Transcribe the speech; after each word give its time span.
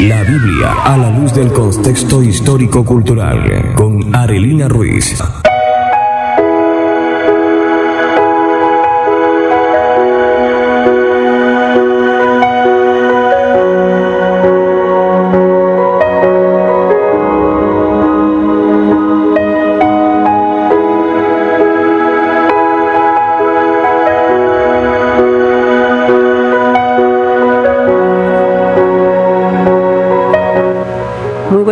la 0.00 0.22
Biblia 0.24 0.72
a 0.82 0.96
la 0.96 1.10
luz 1.10 1.32
del 1.32 1.52
contexto 1.52 2.22
histórico-cultural 2.22 3.74
con 3.74 4.14
Arelina 4.14 4.66
Ruiz. 4.68 5.43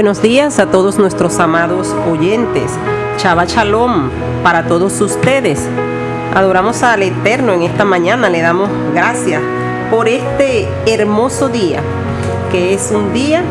Buenos 0.03 0.21
días 0.21 0.59
a 0.59 0.67
todos 0.67 0.99
nuestros 0.99 1.39
amados 1.39 1.95
oyentes. 2.11 2.73
Chava 3.19 3.45
Shalom 3.45 4.11
para 4.43 4.67
todos 4.67 5.01
ustedes. 5.01 5.61
Adoramos 6.35 6.83
al 6.83 7.05
Eterno 7.05 7.53
en 7.53 7.63
esta 7.63 7.85
mañana, 7.85 8.29
le 8.29 8.41
damos 8.41 8.69
gracias 8.93 9.41
por 9.93 10.09
este 10.09 10.67
hermoso 10.87 11.49
día, 11.49 11.83
que 12.51 12.75
es 12.75 12.91
un 12.91 13.13
día 13.13 13.45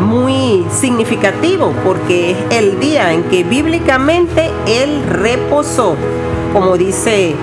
muy 0.00 0.66
significativo 0.68 1.72
porque 1.84 2.32
es 2.32 2.38
el 2.50 2.80
día 2.80 3.12
en 3.12 3.22
que 3.22 3.44
bíblicamente 3.44 4.50
Él 4.66 5.00
reposó, 5.08 5.94
como 6.52 6.76
dice 6.76 7.36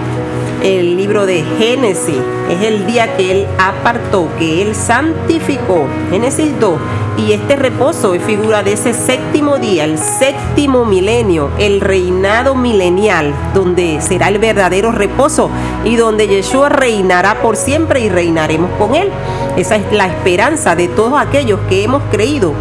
el 0.61 0.97
libro 0.97 1.25
de 1.25 1.41
Génesis. 1.57 2.19
Es 2.49 2.61
el 2.63 2.85
día 2.85 3.15
que 3.15 3.31
Él 3.31 3.47
apartó, 3.57 4.27
que 4.37 4.61
Él 4.61 4.75
santificó. 4.75 5.87
Génesis 6.09 6.51
2 6.59 6.73
y 7.17 7.33
este 7.33 7.55
reposo 7.55 8.13
es 8.13 8.23
figura 8.23 8.63
de 8.63 8.73
ese 8.73 8.93
séptimo 8.93 9.57
día, 9.57 9.83
el 9.83 9.97
séptimo 9.97 10.85
milenio, 10.85 11.49
el 11.59 11.81
reinado 11.81 12.55
milenial, 12.55 13.33
donde 13.53 13.99
será 14.01 14.29
el 14.29 14.39
verdadero 14.39 14.91
reposo 14.91 15.49
y 15.83 15.97
donde 15.97 16.27
Yeshua 16.27 16.69
reinará 16.69 17.41
por 17.41 17.57
siempre 17.57 17.99
y 17.99 18.09
reinaremos 18.09 18.71
con 18.77 18.95
él. 18.95 19.09
Esa 19.57 19.75
es 19.75 19.91
la 19.91 20.07
esperanza 20.07 20.75
de 20.75 20.87
todos 20.87 21.19
aquellos 21.19 21.59
que 21.69 21.83
hemos 21.83 22.01
creído 22.11 22.53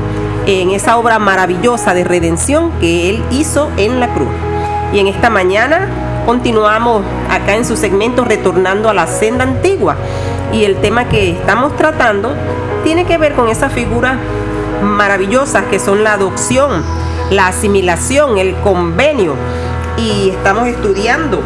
en 0.46 0.70
esa 0.70 0.98
obra 0.98 1.18
maravillosa 1.18 1.94
de 1.94 2.04
redención 2.04 2.72
que 2.80 3.10
él 3.10 3.22
hizo 3.30 3.70
en 3.76 4.00
la 4.00 4.12
cruz. 4.12 4.28
Y 4.92 4.98
en 4.98 5.06
esta 5.06 5.30
mañana 5.30 5.88
continuamos 6.26 7.02
acá 7.30 7.54
en 7.54 7.64
su 7.64 7.76
segmento 7.76 8.24
retornando 8.24 8.88
a 8.88 8.94
la 8.94 9.06
senda 9.06 9.44
antigua. 9.44 9.96
Y 10.52 10.64
el 10.64 10.76
tema 10.76 11.08
que 11.08 11.30
estamos 11.30 11.76
tratando 11.76 12.34
tiene 12.82 13.04
que 13.04 13.18
ver 13.18 13.34
con 13.34 13.48
esa 13.48 13.68
figura 13.68 14.18
maravillosas 14.82 15.64
que 15.64 15.78
son 15.78 16.04
la 16.04 16.14
adopción, 16.14 16.82
la 17.30 17.48
asimilación, 17.48 18.38
el 18.38 18.54
convenio. 18.56 19.34
Y 19.96 20.30
estamos 20.30 20.68
estudiando 20.68 21.40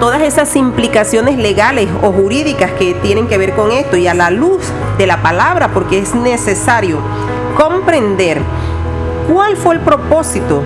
todas 0.00 0.20
esas 0.22 0.54
implicaciones 0.56 1.38
legales 1.38 1.88
o 2.02 2.12
jurídicas 2.12 2.72
que 2.72 2.94
tienen 2.94 3.28
que 3.28 3.38
ver 3.38 3.54
con 3.54 3.70
esto 3.70 3.96
y 3.96 4.06
a 4.06 4.14
la 4.14 4.30
luz 4.30 4.60
de 4.98 5.06
la 5.06 5.22
palabra, 5.22 5.72
porque 5.72 5.98
es 5.98 6.14
necesario 6.14 6.98
comprender 7.56 8.40
cuál 9.32 9.56
fue 9.56 9.76
el 9.76 9.80
propósito 9.80 10.62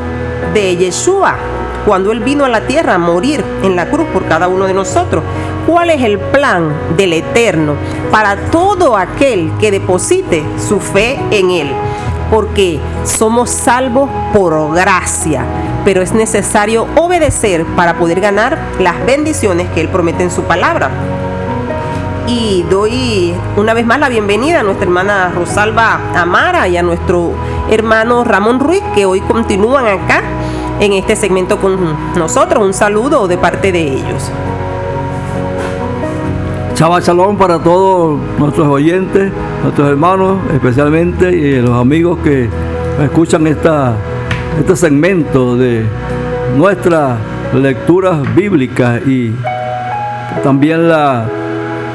de 0.53 0.77
Yeshua 0.77 1.37
cuando 1.87 2.13
Él 2.13 2.21
vino 2.21 2.45
a 2.45 2.49
la 2.49 2.63
tierra 2.67 2.95
a 2.95 2.99
morir 2.99 3.45
en 3.63 3.77
la 3.77 3.91
cruz 3.91 4.07
por 4.13 4.27
cada 4.27 4.49
uno 4.49 4.67
de 4.67 4.75
nosotros. 4.75 5.23
¿Cuál 5.67 5.91
es 5.91 6.03
el 6.03 6.19
plan 6.19 6.73
del 6.97 7.13
Eterno 7.13 7.75
para 8.11 8.37
todo 8.51 8.97
aquel 8.97 9.53
que 9.61 9.71
deposite 9.71 10.45
su 10.69 10.81
fe 10.81 11.21
en 11.31 11.51
Él? 11.51 11.71
Porque 12.31 12.81
somos 13.05 13.51
salvos 13.51 14.09
por 14.33 14.75
gracia, 14.75 15.45
pero 15.85 16.03
es 16.03 16.13
necesario 16.13 16.87
obedecer 16.97 17.65
para 17.77 17.99
poder 17.99 18.21
ganar 18.21 18.59
las 18.79 19.05
bendiciones 19.05 19.69
que 19.71 19.81
Él 19.81 19.89
promete 19.89 20.23
en 20.23 20.31
su 20.31 20.43
palabra. 20.43 20.91
Y 22.27 22.65
doy 22.71 23.35
una 23.57 23.75
vez 23.75 23.85
más 23.85 23.99
la 23.99 24.09
bienvenida 24.09 24.61
a 24.61 24.63
nuestra 24.63 24.85
hermana 24.85 25.33
Rosalba 25.35 26.01
Amara 26.15 26.69
y 26.69 26.77
a 26.77 26.83
nuestro 26.83 27.33
hermano 27.71 28.23
Ramón 28.23 28.61
Ruiz, 28.61 28.83
que 28.95 29.05
hoy 29.05 29.21
continúan 29.23 29.87
acá 29.87 30.23
en 30.81 30.95
este 30.95 31.15
segmento 31.15 31.59
con 31.59 31.77
nosotros. 32.17 32.65
Un 32.65 32.75
saludo 32.75 33.29
de 33.29 33.39
parte 33.39 33.71
de 33.71 33.83
ellos. 33.83 34.31
Chava 36.75 37.01
Shalom 37.01 37.37
para 37.37 37.59
todos 37.59 38.19
nuestros 38.39 38.67
oyentes, 38.67 39.31
nuestros 39.63 39.91
hermanos, 39.91 40.39
especialmente 40.55 41.31
y 41.31 41.61
los 41.61 41.79
amigos 41.79 42.19
que 42.25 42.49
escuchan 43.03 43.47
esta, 43.47 43.95
este 44.59 44.75
segmento 44.75 45.57
de 45.57 45.85
nuestras 46.57 47.19
lecturas 47.53 48.35
bíblicas 48.35 49.07
y 49.07 49.33
también 50.43 50.89
la, 50.89 51.27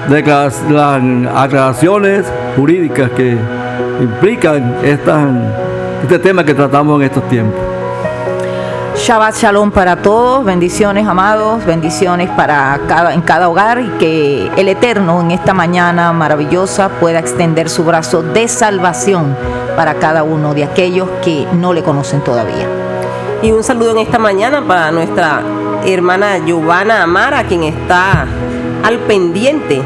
las 0.07 0.63
aclaraciones 1.33 2.31
jurídicas 2.55 3.09
que 3.11 3.35
implican 4.01 4.75
este 4.83 6.19
tema 6.19 6.43
que 6.43 6.53
tratamos 6.53 7.01
en 7.01 7.07
estos 7.07 7.27
tiempos. 7.27 7.74
Shabbat 8.97 9.35
Shalom 9.35 9.71
para 9.71 9.97
todos, 9.97 10.45
bendiciones 10.45 11.05
amados, 11.05 11.63
bendiciones 11.65 12.29
para 12.29 12.79
cada, 12.87 13.13
en 13.13 13.21
cada 13.21 13.49
hogar 13.49 13.79
y 13.81 13.89
que 13.99 14.49
el 14.55 14.69
Eterno 14.69 15.19
en 15.19 15.31
esta 15.31 15.53
mañana 15.53 16.13
maravillosa 16.13 16.87
pueda 16.87 17.19
extender 17.19 17.69
su 17.69 17.83
brazo 17.83 18.23
de 18.23 18.47
salvación 18.47 19.35
para 19.75 19.95
cada 19.95 20.23
uno 20.23 20.53
de 20.53 20.63
aquellos 20.63 21.09
que 21.23 21.45
no 21.53 21.73
le 21.73 21.83
conocen 21.83 22.21
todavía. 22.21 22.67
Y 23.43 23.51
un 23.51 23.63
saludo 23.63 23.91
en 23.91 23.97
esta 23.97 24.17
mañana 24.17 24.65
para 24.65 24.91
nuestra 24.91 25.41
hermana 25.85 26.37
Giovanna 26.37 27.03
Amara, 27.03 27.43
quien 27.43 27.63
está 27.63 28.25
al 28.81 28.97
pendiente 28.99 29.81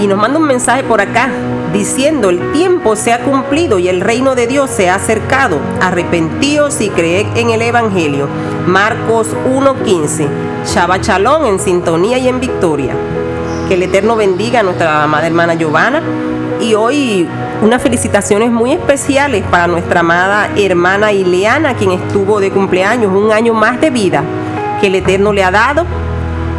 y 0.00 0.06
nos 0.06 0.18
manda 0.18 0.38
un 0.38 0.46
mensaje 0.46 0.82
por 0.82 1.00
acá 1.02 1.28
diciendo, 1.74 2.30
el 2.30 2.52
tiempo 2.52 2.96
se 2.96 3.12
ha 3.12 3.18
cumplido 3.18 3.78
y 3.78 3.88
el 3.88 4.00
reino 4.00 4.34
de 4.34 4.46
Dios 4.46 4.70
se 4.70 4.88
ha 4.88 4.94
acercado. 4.94 5.58
Arrepentíos 5.82 6.80
y 6.80 6.88
creed 6.88 7.26
en 7.36 7.50
el 7.50 7.60
Evangelio. 7.60 8.28
Marcos 8.66 9.28
1.15. 9.46 10.28
Shabbat 10.64 11.02
Shalom 11.02 11.44
en 11.44 11.58
sintonía 11.58 12.16
y 12.16 12.28
en 12.28 12.40
victoria. 12.40 12.94
Que 13.68 13.74
el 13.74 13.82
Eterno 13.82 14.16
bendiga 14.16 14.60
a 14.60 14.62
nuestra 14.62 15.02
amada 15.02 15.26
hermana 15.26 15.54
Giovanna. 15.54 16.00
Y 16.60 16.74
hoy 16.74 17.28
unas 17.60 17.82
felicitaciones 17.82 18.50
muy 18.50 18.72
especiales 18.72 19.44
para 19.50 19.66
nuestra 19.66 20.00
amada 20.00 20.48
hermana 20.56 21.12
Ileana, 21.12 21.74
quien 21.74 21.90
estuvo 21.90 22.40
de 22.40 22.50
cumpleaños 22.50 23.12
un 23.12 23.32
año 23.32 23.52
más 23.52 23.80
de 23.80 23.90
vida 23.90 24.22
que 24.80 24.86
el 24.86 24.94
Eterno 24.94 25.32
le 25.32 25.42
ha 25.42 25.50
dado 25.50 25.84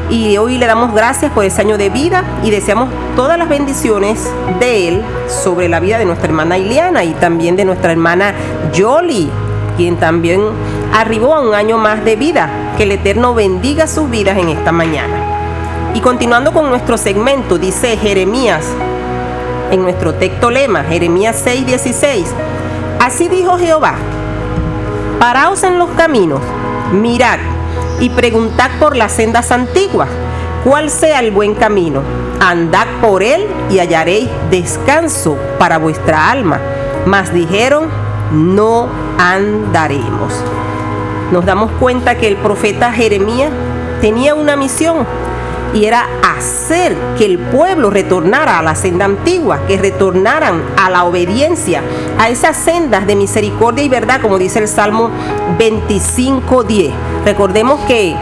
y 0.10 0.38
hoy 0.38 0.58
le 0.58 0.68
damos 0.68 0.94
gracias 0.94 1.32
por 1.32 1.46
ese 1.46 1.62
año 1.62 1.78
de 1.78 1.90
vida 1.90 2.24
y 2.44 2.52
deseamos 2.52 2.90
todas 3.16 3.38
las 3.38 3.50
bendiciones 3.50 4.30
de 4.60 4.88
Él 4.88 5.02
sobre 5.28 5.68
la 5.68 5.80
vida 5.80 5.98
de 5.98 6.06
nuestra 6.06 6.28
hermana 6.28 6.58
Ileana 6.58 7.04
y 7.04 7.14
también 7.14 7.56
de 7.56 7.66
nuestra 7.66 7.92
hermana 7.92 8.34
Jolie, 8.76 9.30
quien 9.78 9.98
también 9.98 10.42
arribó 10.94 11.34
a 11.34 11.42
un 11.42 11.56
año 11.56 11.78
más 11.78 12.06
de 12.06 12.16
vida. 12.16 12.50
Que 12.78 12.84
el 12.84 12.92
Eterno 12.92 13.34
bendiga 13.34 13.88
sus 13.88 14.10
vidas 14.10 14.38
en 14.38 14.50
esta 14.50 14.72
mañana. 14.72 15.16
Y 15.94 16.02
continuando 16.02 16.52
con 16.52 16.70
nuestro 16.70 16.98
segmento, 16.98 17.58
dice 17.58 17.98
Jeremías 17.98 18.66
en 19.72 19.82
nuestro 19.82 20.14
texto 20.14 20.52
lema, 20.52 20.84
Jeremías 20.84 21.42
6:16. 21.44 22.26
Así 23.00 23.28
dijo 23.28 23.58
Jehová, 23.58 23.96
paraos 25.20 25.64
en 25.64 25.80
los 25.80 25.90
caminos, 25.92 26.42
mirad 26.92 27.40
y 28.00 28.10
preguntad 28.10 28.72
por 28.80 28.96
las 28.96 29.14
sendas 29.14 29.52
antiguas, 29.52 30.10
cuál 30.64 30.90
sea 30.90 31.20
el 31.20 31.32
buen 31.32 31.56
camino. 31.56 32.02
Andad 32.40 32.88
por 33.02 33.24
él 33.24 33.48
y 33.70 33.80
hallaréis 33.80 34.30
descanso 34.52 35.38
para 35.58 35.78
vuestra 35.78 36.30
alma. 36.30 36.60
Mas 37.06 37.34
dijeron, 37.34 37.88
no 38.32 38.90
andaremos. 39.18 40.34
Nos 41.32 41.46
damos 41.46 41.72
cuenta 41.80 42.16
que 42.16 42.28
el 42.28 42.36
profeta 42.38 42.92
Jeremías 42.92 43.52
tenía 44.02 44.36
una 44.36 44.56
misión 44.56 45.06
y 45.74 45.86
era 45.86 46.08
hacer 46.38 46.96
que 47.18 47.26
el 47.26 47.38
pueblo 47.38 47.90
retornara 47.90 48.60
a 48.60 48.64
la 48.64 48.76
senda 48.76 49.06
antigua, 49.06 49.66
que 49.68 49.78
retornaran 49.78 50.62
a 50.78 50.90
la 50.90 51.04
obediencia, 51.04 51.82
a 52.18 52.30
esas 52.30 52.56
sendas 52.56 53.06
de 53.06 53.16
misericordia 53.16 53.84
y 53.84 53.90
verdad, 53.90 54.22
como 54.22 54.38
dice 54.38 54.60
el 54.60 54.68
Salmo 54.68 55.10
25.10. 55.60 56.94
Recordemos 57.26 57.80
que 57.88 58.16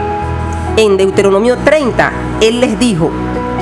en 0.78 0.96
Deuteronomio 0.96 1.58
30, 1.58 2.10
Él 2.40 2.60
les 2.60 2.78
dijo, 2.78 3.10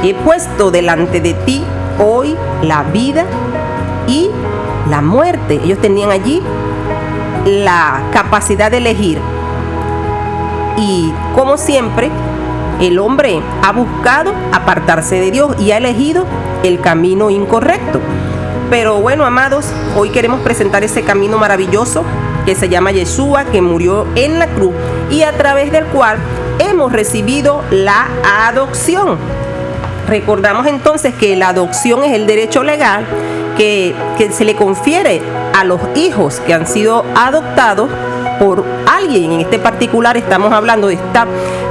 he 0.04 0.14
puesto 0.14 0.70
delante 0.70 1.20
de 1.20 1.34
ti 1.34 1.64
hoy 1.98 2.36
la 2.62 2.84
vida 2.84 3.24
y 4.06 4.30
la 4.88 5.02
muerte. 5.02 5.60
Ellos 5.64 5.80
tenían 5.80 6.12
allí 6.12 6.40
la 7.44 8.02
capacidad 8.12 8.70
de 8.70 8.78
elegir. 8.78 9.18
Y 10.76 11.12
como 11.34 11.56
siempre, 11.56 12.10
el 12.80 13.00
hombre 13.00 13.42
ha 13.62 13.72
buscado 13.72 14.32
apartarse 14.52 15.16
de 15.16 15.32
Dios 15.32 15.56
y 15.60 15.72
ha 15.72 15.78
elegido 15.78 16.24
el 16.62 16.80
camino 16.80 17.30
incorrecto. 17.30 18.00
Pero 18.70 19.00
bueno, 19.00 19.24
amados, 19.24 19.66
hoy 19.96 20.10
queremos 20.10 20.40
presentar 20.40 20.84
ese 20.84 21.02
camino 21.02 21.36
maravilloso 21.36 22.04
que 22.44 22.54
se 22.54 22.68
llama 22.68 22.92
Yeshua, 22.92 23.44
que 23.44 23.60
murió 23.60 24.06
en 24.14 24.38
la 24.38 24.46
cruz 24.48 24.74
y 25.10 25.22
a 25.22 25.32
través 25.32 25.72
del 25.72 25.84
cual 25.86 26.18
hemos 26.58 26.92
recibido 26.92 27.62
la 27.70 28.08
adopción. 28.48 29.18
Recordamos 30.08 30.66
entonces 30.66 31.14
que 31.14 31.36
la 31.36 31.48
adopción 31.48 32.04
es 32.04 32.12
el 32.12 32.26
derecho 32.26 32.62
legal 32.62 33.04
que, 33.56 33.94
que 34.18 34.32
se 34.32 34.44
le 34.44 34.56
confiere 34.56 35.22
a 35.54 35.64
los 35.64 35.80
hijos 35.94 36.40
que 36.46 36.54
han 36.54 36.66
sido 36.66 37.04
adoptados 37.14 37.88
por 38.38 38.64
alguien. 38.86 39.32
En 39.32 39.40
este 39.40 39.58
particular 39.58 40.16
estamos 40.16 40.52
hablando 40.52 40.88
de 40.88 40.94
esta 40.94 41.26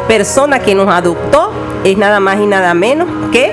persona 0.08 0.60
que 0.60 0.76
nos 0.76 0.90
adoptó, 0.90 1.52
es 1.84 1.98
nada 1.98 2.20
más 2.20 2.40
y 2.40 2.46
nada 2.46 2.74
menos 2.74 3.08
que 3.32 3.52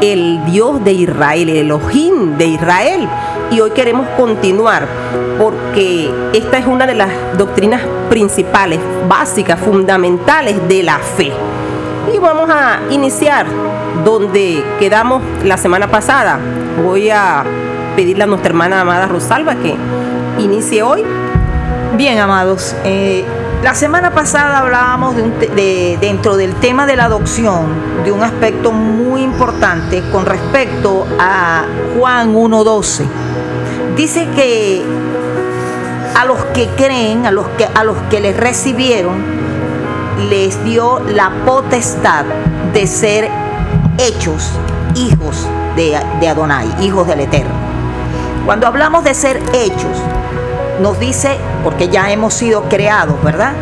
el 0.00 0.44
Dios 0.44 0.84
de 0.84 0.92
Israel, 0.92 1.48
el 1.48 1.56
Elohim 1.56 2.36
de 2.36 2.46
Israel. 2.46 3.08
Y 3.54 3.60
hoy 3.60 3.70
queremos 3.70 4.08
continuar 4.16 4.88
porque 5.38 6.12
esta 6.32 6.58
es 6.58 6.66
una 6.66 6.88
de 6.88 6.94
las 6.96 7.08
doctrinas 7.38 7.82
principales, 8.10 8.80
básicas, 9.08 9.60
fundamentales 9.60 10.56
de 10.66 10.82
la 10.82 10.98
fe. 10.98 11.30
Y 12.12 12.18
vamos 12.18 12.50
a 12.50 12.80
iniciar 12.90 13.46
donde 14.04 14.64
quedamos 14.80 15.22
la 15.44 15.56
semana 15.56 15.88
pasada. 15.88 16.40
Voy 16.84 17.10
a 17.10 17.44
pedirle 17.94 18.24
a 18.24 18.26
nuestra 18.26 18.48
hermana 18.48 18.80
amada 18.80 19.06
Rosalba 19.06 19.54
que 19.54 19.76
inicie 20.40 20.82
hoy. 20.82 21.04
Bien, 21.96 22.18
amados. 22.18 22.74
Eh, 22.82 23.24
la 23.62 23.76
semana 23.76 24.10
pasada 24.10 24.58
hablábamos 24.58 25.14
de, 25.14 25.22
un 25.22 26.00
dentro 26.00 26.36
del 26.36 26.56
tema 26.56 26.86
de 26.86 26.96
la 26.96 27.04
adopción 27.04 27.66
de 28.04 28.10
un 28.10 28.24
aspecto 28.24 28.72
muy 28.72 29.22
importante 29.22 30.02
con 30.10 30.26
respecto 30.26 31.06
a 31.20 31.64
Juan 31.96 32.34
1.12. 32.34 33.23
Dice 33.96 34.26
que 34.34 34.82
a 36.16 36.24
los 36.24 36.44
que 36.46 36.66
creen, 36.76 37.26
a 37.26 37.30
los 37.30 37.46
que, 37.50 37.64
a 37.64 37.84
los 37.84 37.96
que 38.10 38.20
les 38.20 38.36
recibieron, 38.36 39.22
les 40.28 40.64
dio 40.64 40.98
la 40.98 41.30
potestad 41.46 42.24
de 42.72 42.88
ser 42.88 43.30
hechos 43.98 44.50
hijos 44.96 45.46
de, 45.76 45.96
de 46.20 46.28
Adonai, 46.28 46.66
hijos 46.80 47.06
del 47.06 47.20
Eterno. 47.20 47.54
Cuando 48.44 48.66
hablamos 48.66 49.04
de 49.04 49.14
ser 49.14 49.40
hechos, 49.52 49.96
nos 50.80 50.98
dice, 50.98 51.38
porque 51.62 51.88
ya 51.88 52.10
hemos 52.10 52.34
sido 52.34 52.64
creados, 52.64 53.22
¿verdad? 53.22 53.52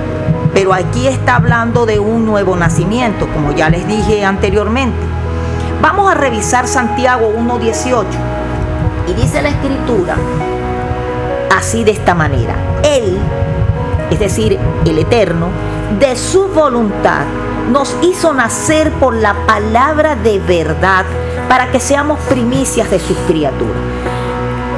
Pero 0.54 0.72
aquí 0.72 1.08
está 1.08 1.36
hablando 1.36 1.84
de 1.84 1.98
un 1.98 2.24
nuevo 2.24 2.56
nacimiento, 2.56 3.28
como 3.34 3.52
ya 3.52 3.68
les 3.68 3.86
dije 3.86 4.24
anteriormente. 4.24 4.96
Vamos 5.82 6.10
a 6.10 6.14
revisar 6.14 6.66
Santiago 6.66 7.30
1.18 7.36 8.41
y 9.06 9.14
dice 9.14 9.42
la 9.42 9.48
escritura 9.48 10.16
así 11.56 11.84
de 11.84 11.92
esta 11.92 12.14
manera. 12.14 12.54
Él, 12.82 13.16
es 14.10 14.18
decir, 14.18 14.58
el 14.84 14.98
Eterno, 14.98 15.48
de 15.98 16.16
su 16.16 16.48
voluntad 16.48 17.24
nos 17.70 17.94
hizo 18.02 18.32
nacer 18.32 18.90
por 18.92 19.14
la 19.14 19.34
palabra 19.46 20.16
de 20.16 20.38
verdad 20.40 21.04
para 21.48 21.70
que 21.70 21.80
seamos 21.80 22.18
primicias 22.28 22.90
de 22.90 22.98
sus 22.98 23.16
criaturas. 23.26 23.76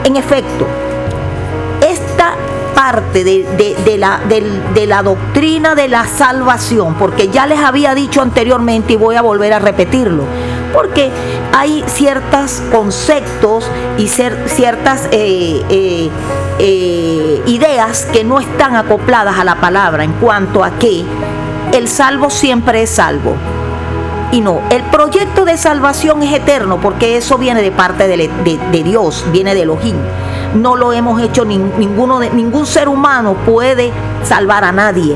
En 0.04 0.16
efecto, 0.16 0.66
esta 1.80 2.34
parte 2.74 3.24
de, 3.24 3.96
la, 3.98 4.20
de 4.28 4.86
la 4.86 5.02
doctrina 5.02 5.74
de 5.74 5.88
la 5.88 6.06
salvación, 6.06 6.94
porque 6.94 7.28
ya 7.28 7.46
les 7.46 7.60
había 7.60 7.94
dicho 7.94 8.20
anteriormente 8.20 8.94
y 8.94 8.96
voy 8.96 9.16
a 9.16 9.22
volver 9.22 9.52
a 9.52 9.58
repetirlo, 9.58 10.24
porque 10.72 11.10
hay 11.56 11.84
ciertos 11.86 12.60
conceptos 12.72 13.70
y 13.96 14.08
ciertas 14.08 15.08
eh, 15.12 15.62
eh, 15.68 16.10
eh, 16.58 17.42
ideas 17.46 18.06
que 18.12 18.24
no 18.24 18.40
están 18.40 18.74
acopladas 18.74 19.38
a 19.38 19.44
la 19.44 19.54
palabra 19.60 20.02
en 20.02 20.12
cuanto 20.14 20.64
a 20.64 20.72
que 20.72 21.04
el 21.72 21.86
salvo 21.88 22.28
siempre 22.28 22.82
es 22.82 22.90
salvo. 22.90 23.36
Y 24.32 24.40
no, 24.40 24.62
el 24.70 24.82
proyecto 24.84 25.44
de 25.44 25.56
salvación 25.56 26.24
es 26.24 26.34
eterno 26.34 26.80
porque 26.80 27.16
eso 27.16 27.38
viene 27.38 27.62
de 27.62 27.70
parte 27.70 28.08
de, 28.08 28.82
Dios, 28.82 29.24
viene 29.30 29.54
de 29.54 29.62
Elohim. 29.62 29.94
No 30.56 30.74
lo 30.74 30.92
hemos 30.92 31.20
hecho 31.22 31.44
nin- 31.44 31.72
ninguno 31.78 32.18
de, 32.18 32.30
ningún 32.30 32.66
ser 32.66 32.88
humano 32.88 33.34
puede 33.46 33.92
salvar 34.24 34.64
a 34.64 34.72
nadie. 34.72 35.14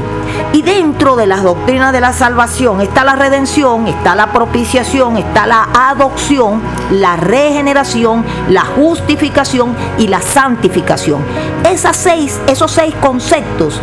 Y 0.52 0.62
dentro 0.62 1.14
de 1.16 1.26
las 1.26 1.42
doctrinas 1.42 1.92
de 1.92 2.00
la 2.00 2.12
salvación 2.12 2.80
está 2.80 3.04
la 3.04 3.16
redención, 3.16 3.86
está 3.86 4.14
la 4.14 4.32
propiciación, 4.32 5.18
está 5.18 5.46
la 5.46 5.68
adopción, 5.74 6.62
la 6.90 7.16
regeneración, 7.16 8.24
la 8.48 8.64
justificación 8.64 9.76
y 9.98 10.08
la 10.08 10.22
santificación. 10.22 11.22
Esas 11.68 11.96
seis, 11.96 12.40
esos 12.46 12.70
seis 12.70 12.94
conceptos 13.00 13.78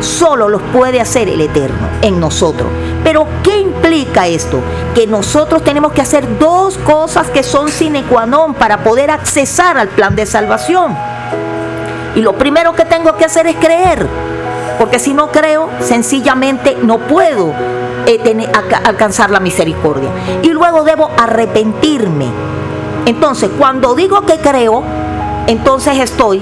solo 0.00 0.48
los 0.48 0.62
puede 0.72 1.00
hacer 1.00 1.28
el 1.28 1.40
Eterno 1.40 1.88
en 2.02 2.18
nosotros. 2.18 2.68
Pero 3.04 3.26
¿qué 3.44 3.60
implica 3.60 4.26
esto? 4.26 4.60
Que 4.94 5.06
nosotros 5.06 5.62
tenemos 5.62 5.92
que 5.92 6.00
hacer 6.00 6.38
dos 6.38 6.76
cosas 6.78 7.30
que 7.30 7.44
son 7.44 7.68
sine 7.68 8.02
qua 8.02 8.26
non 8.26 8.54
para 8.54 8.82
poder 8.82 9.10
accesar 9.10 9.78
al 9.78 9.88
plan 9.88 10.16
de 10.16 10.26
salvación. 10.26 10.96
Y 12.16 12.20
lo 12.20 12.34
primero 12.34 12.74
que 12.74 12.84
tengo 12.84 13.16
que 13.16 13.24
hacer 13.24 13.46
es 13.46 13.56
creer. 13.56 14.06
Porque 14.80 14.98
si 14.98 15.12
no 15.12 15.30
creo, 15.30 15.68
sencillamente 15.80 16.74
no 16.82 17.00
puedo 17.00 17.52
eh, 18.06 18.50
alcanzar 18.82 19.30
la 19.30 19.38
misericordia. 19.38 20.08
Y 20.42 20.48
luego 20.48 20.84
debo 20.84 21.10
arrepentirme. 21.18 22.24
Entonces, 23.04 23.50
cuando 23.58 23.94
digo 23.94 24.22
que 24.22 24.38
creo, 24.38 24.82
entonces 25.48 25.98
estoy 25.98 26.40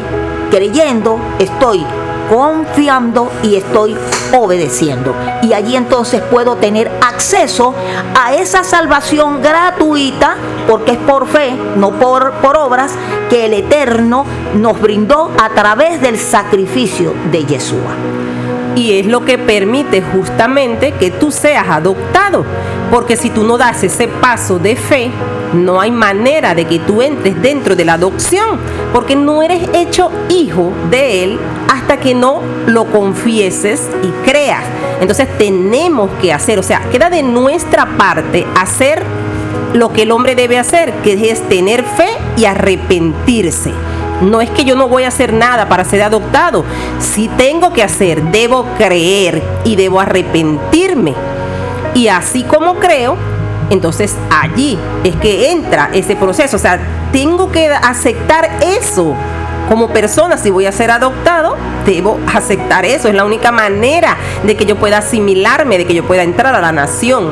creyendo, 0.53 1.19
estoy 1.41 1.85
confiando 2.29 3.31
y 3.43 3.57
estoy 3.57 3.97
obedeciendo. 4.33 5.15
Y 5.43 5.53
allí 5.53 5.77
entonces 5.77 6.21
puedo 6.23 6.57
tener 6.57 6.91
acceso 7.01 7.75
a 8.15 8.35
esa 8.35 8.65
salvación 8.65 9.41
gratuita, 9.43 10.37
porque 10.69 10.93
es 10.93 10.99
por 10.99 11.27
fe, 11.27 11.53
no 11.77 11.93
por, 11.93 12.33
por 12.35 12.57
obras, 12.57 12.93
que 13.31 13.47
el 13.47 13.55
Eterno 13.55 14.25
nos 14.55 14.81
brindó 14.81 15.31
a 15.41 15.51
través 15.51 16.01
del 16.01 16.19
sacrificio 16.19 17.15
de 17.31 17.45
Yeshua. 17.45 17.95
y 18.75 19.01
es 19.01 19.07
lo 19.07 19.25
que 19.25 19.39
permite 19.39 20.03
justamente 20.03 20.93
que 20.93 21.11
tú 21.11 21.33
seas 21.33 21.67
adoptado. 21.69 22.45
Porque 22.93 23.17
si 23.17 23.29
tú 23.29 23.43
no 23.43 23.59
das 23.59 23.83
ese 23.83 24.07
paso 24.07 24.61
de 24.61 24.77
fe, 24.77 25.11
no 25.53 25.81
hay 25.81 25.91
manera 25.91 26.55
de 26.55 26.65
que 26.65 26.79
tú 26.79 27.03
entres 27.03 27.41
dentro 27.43 27.75
de 27.75 27.85
la 27.85 27.95
adopción, 27.95 28.59
porque 28.93 29.17
no 29.17 29.43
eres 29.43 29.69
hecho 29.73 30.11
hijo 30.29 30.73
de 30.91 31.25
Él 31.25 31.39
que 31.97 32.15
no 32.15 32.43
lo 32.67 32.85
confieses 32.87 33.89
y 34.03 34.09
creas. 34.29 34.63
Entonces 35.01 35.27
tenemos 35.39 36.11
que 36.21 36.33
hacer, 36.33 36.59
o 36.59 36.63
sea, 36.63 36.81
queda 36.91 37.09
de 37.09 37.23
nuestra 37.23 37.97
parte 37.97 38.47
hacer 38.55 39.03
lo 39.73 39.93
que 39.93 40.03
el 40.03 40.13
hombre 40.13 40.35
debe 40.35 40.59
hacer, 40.59 40.93
que 41.03 41.31
es 41.31 41.49
tener 41.49 41.85
fe 41.85 42.09
y 42.37 42.45
arrepentirse. 42.45 43.73
No 44.21 44.41
es 44.41 44.51
que 44.51 44.65
yo 44.65 44.75
no 44.75 44.89
voy 44.89 45.05
a 45.05 45.09
hacer 45.09 45.33
nada 45.33 45.69
para 45.69 45.85
ser 45.85 46.03
adoptado. 46.03 46.65
Si 46.99 47.29
tengo 47.29 47.73
que 47.73 47.83
hacer, 47.83 48.23
debo 48.25 48.67
creer 48.77 49.43
y 49.65 49.77
debo 49.77 50.01
arrepentirme. 50.01 51.15
Y 51.95 52.09
así 52.09 52.43
como 52.43 52.75
creo, 52.75 53.17
entonces 53.71 54.17
allí 54.31 54.79
es 55.05 55.15
que 55.17 55.53
entra 55.53 55.91
ese 55.93 56.17
proceso. 56.17 56.57
O 56.57 56.61
sea, 56.61 56.81
tengo 57.13 57.53
que 57.53 57.69
aceptar 57.69 58.49
eso. 58.61 59.15
Como 59.69 59.89
persona, 59.89 60.39
si 60.39 60.51
voy 60.51 60.67
a 60.67 60.73
ser 60.73 60.91
adoptado, 60.91 61.57
debo 61.89 62.21
aceptar 62.33 62.85
eso. 62.85 63.09
Es 63.09 63.15
la 63.15 63.25
única 63.25 63.51
manera 63.51 64.17
de 64.45 64.57
que 64.57 64.67
yo 64.67 64.77
pueda 64.77 64.99
asimilarme, 64.99 65.79
de 65.79 65.87
que 65.87 65.95
yo 65.95 66.05
pueda 66.05 66.23
entrar 66.23 66.55
a 66.55 66.61
la 66.61 66.73
nación 66.73 67.29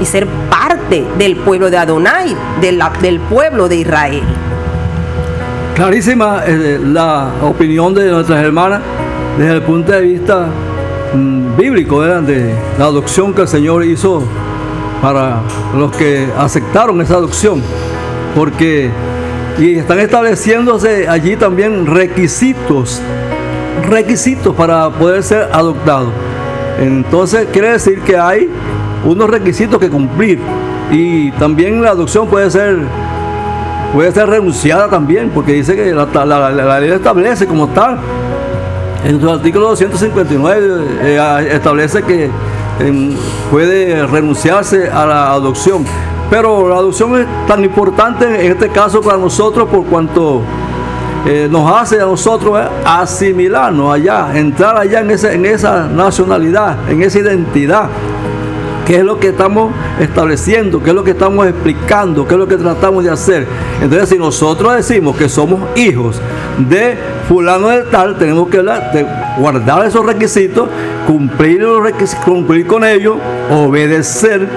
y 0.00 0.04
ser 0.04 0.26
parte 0.50 1.04
del 1.18 1.36
pueblo 1.36 1.70
de 1.70 1.78
Adonai, 1.78 2.36
de 2.60 2.78
del 3.00 3.20
pueblo 3.20 3.68
de 3.68 3.76
Israel. 3.76 4.22
Clarísima 5.74 6.42
eh, 6.46 6.78
la 6.82 7.30
opinión 7.42 7.94
de 7.94 8.10
nuestras 8.10 8.44
hermanas 8.44 8.82
desde 9.38 9.54
el 9.54 9.62
punto 9.62 9.92
de 9.92 10.00
vista 10.02 10.48
mm, 11.14 11.56
bíblico, 11.56 12.02
de 12.02 12.54
la 12.78 12.84
adopción 12.84 13.32
que 13.32 13.42
el 13.42 13.48
Señor 13.48 13.84
hizo 13.84 14.22
para 15.00 15.40
los 15.74 15.90
que 15.96 16.28
aceptaron 16.38 17.00
esa 17.00 17.14
adopción. 17.14 17.62
Porque 18.34 18.90
y 19.58 19.78
están 19.78 20.00
estableciéndose 20.00 21.08
allí 21.08 21.36
también 21.36 21.86
requisitos, 21.86 23.00
requisitos 23.88 24.54
para 24.54 24.90
poder 24.90 25.22
ser 25.22 25.48
adoptado. 25.52 26.08
Entonces 26.80 27.48
quiere 27.52 27.72
decir 27.72 28.00
que 28.00 28.16
hay 28.16 28.48
unos 29.04 29.28
requisitos 29.28 29.78
que 29.78 29.90
cumplir 29.90 30.38
y 30.90 31.30
también 31.32 31.82
la 31.82 31.90
adopción 31.90 32.26
puede 32.26 32.50
ser 32.50 32.78
puede 33.92 34.10
ser 34.10 34.28
renunciada 34.28 34.88
también, 34.88 35.30
porque 35.30 35.52
dice 35.52 35.76
que 35.76 35.92
la, 35.92 36.80
ley 36.80 36.90
establece 36.90 37.46
como 37.46 37.68
tal. 37.68 37.98
En 39.04 39.20
su 39.20 39.28
artículo 39.28 39.68
259 39.68 40.84
eh, 41.02 41.48
establece 41.52 42.02
que 42.02 42.30
em, 42.78 43.14
puede 43.50 44.06
renunciarse 44.06 44.88
a 44.88 45.04
la 45.04 45.32
adopción, 45.32 45.84
Pero 46.30 46.68
la 46.68 46.76
adopción 46.76 47.20
es 47.20 47.26
tan 47.46 47.62
importante 47.64 48.24
en 48.24 48.52
este 48.52 48.68
caso 48.68 49.00
para 49.02 49.18
nosotros 49.18 49.68
por 49.68 49.84
cuanto 49.84 50.40
eh, 51.24 51.48
nos 51.50 51.70
hace 51.70 52.00
a 52.00 52.04
nosotros 52.04 52.58
eh, 52.60 52.68
asimilarnos 52.84 53.94
allá, 53.94 54.36
entrar 54.36 54.76
allá 54.76 55.00
en, 55.00 55.10
ese, 55.12 55.34
en 55.34 55.46
esa 55.46 55.86
nacionalidad, 55.86 56.90
en 56.90 57.02
esa 57.02 57.20
identidad. 57.20 57.88
¿Qué 58.86 58.96
es 58.96 59.04
lo 59.04 59.20
que 59.20 59.28
estamos 59.28 59.72
estableciendo? 60.00 60.82
¿Qué 60.82 60.90
es 60.90 60.96
lo 60.96 61.04
que 61.04 61.12
estamos 61.12 61.46
explicando? 61.46 62.26
¿Qué 62.26 62.34
es 62.34 62.40
lo 62.40 62.48
que 62.48 62.56
tratamos 62.56 63.04
de 63.04 63.10
hacer? 63.10 63.46
Entonces, 63.80 64.08
si 64.08 64.18
nosotros 64.18 64.74
decimos 64.74 65.16
que 65.16 65.28
somos 65.28 65.60
hijos 65.76 66.20
de 66.58 66.98
fulano 67.28 67.68
de 67.68 67.82
tal, 67.84 68.18
tenemos 68.18 68.48
que 68.48 68.60
guardar 69.38 69.86
esos 69.86 70.04
requisitos, 70.04 70.68
cumplir, 71.06 71.62
los 71.62 71.82
requisitos, 71.82 72.24
cumplir 72.24 72.66
con 72.66 72.84
ellos, 72.84 73.18
obedecer 73.50 74.48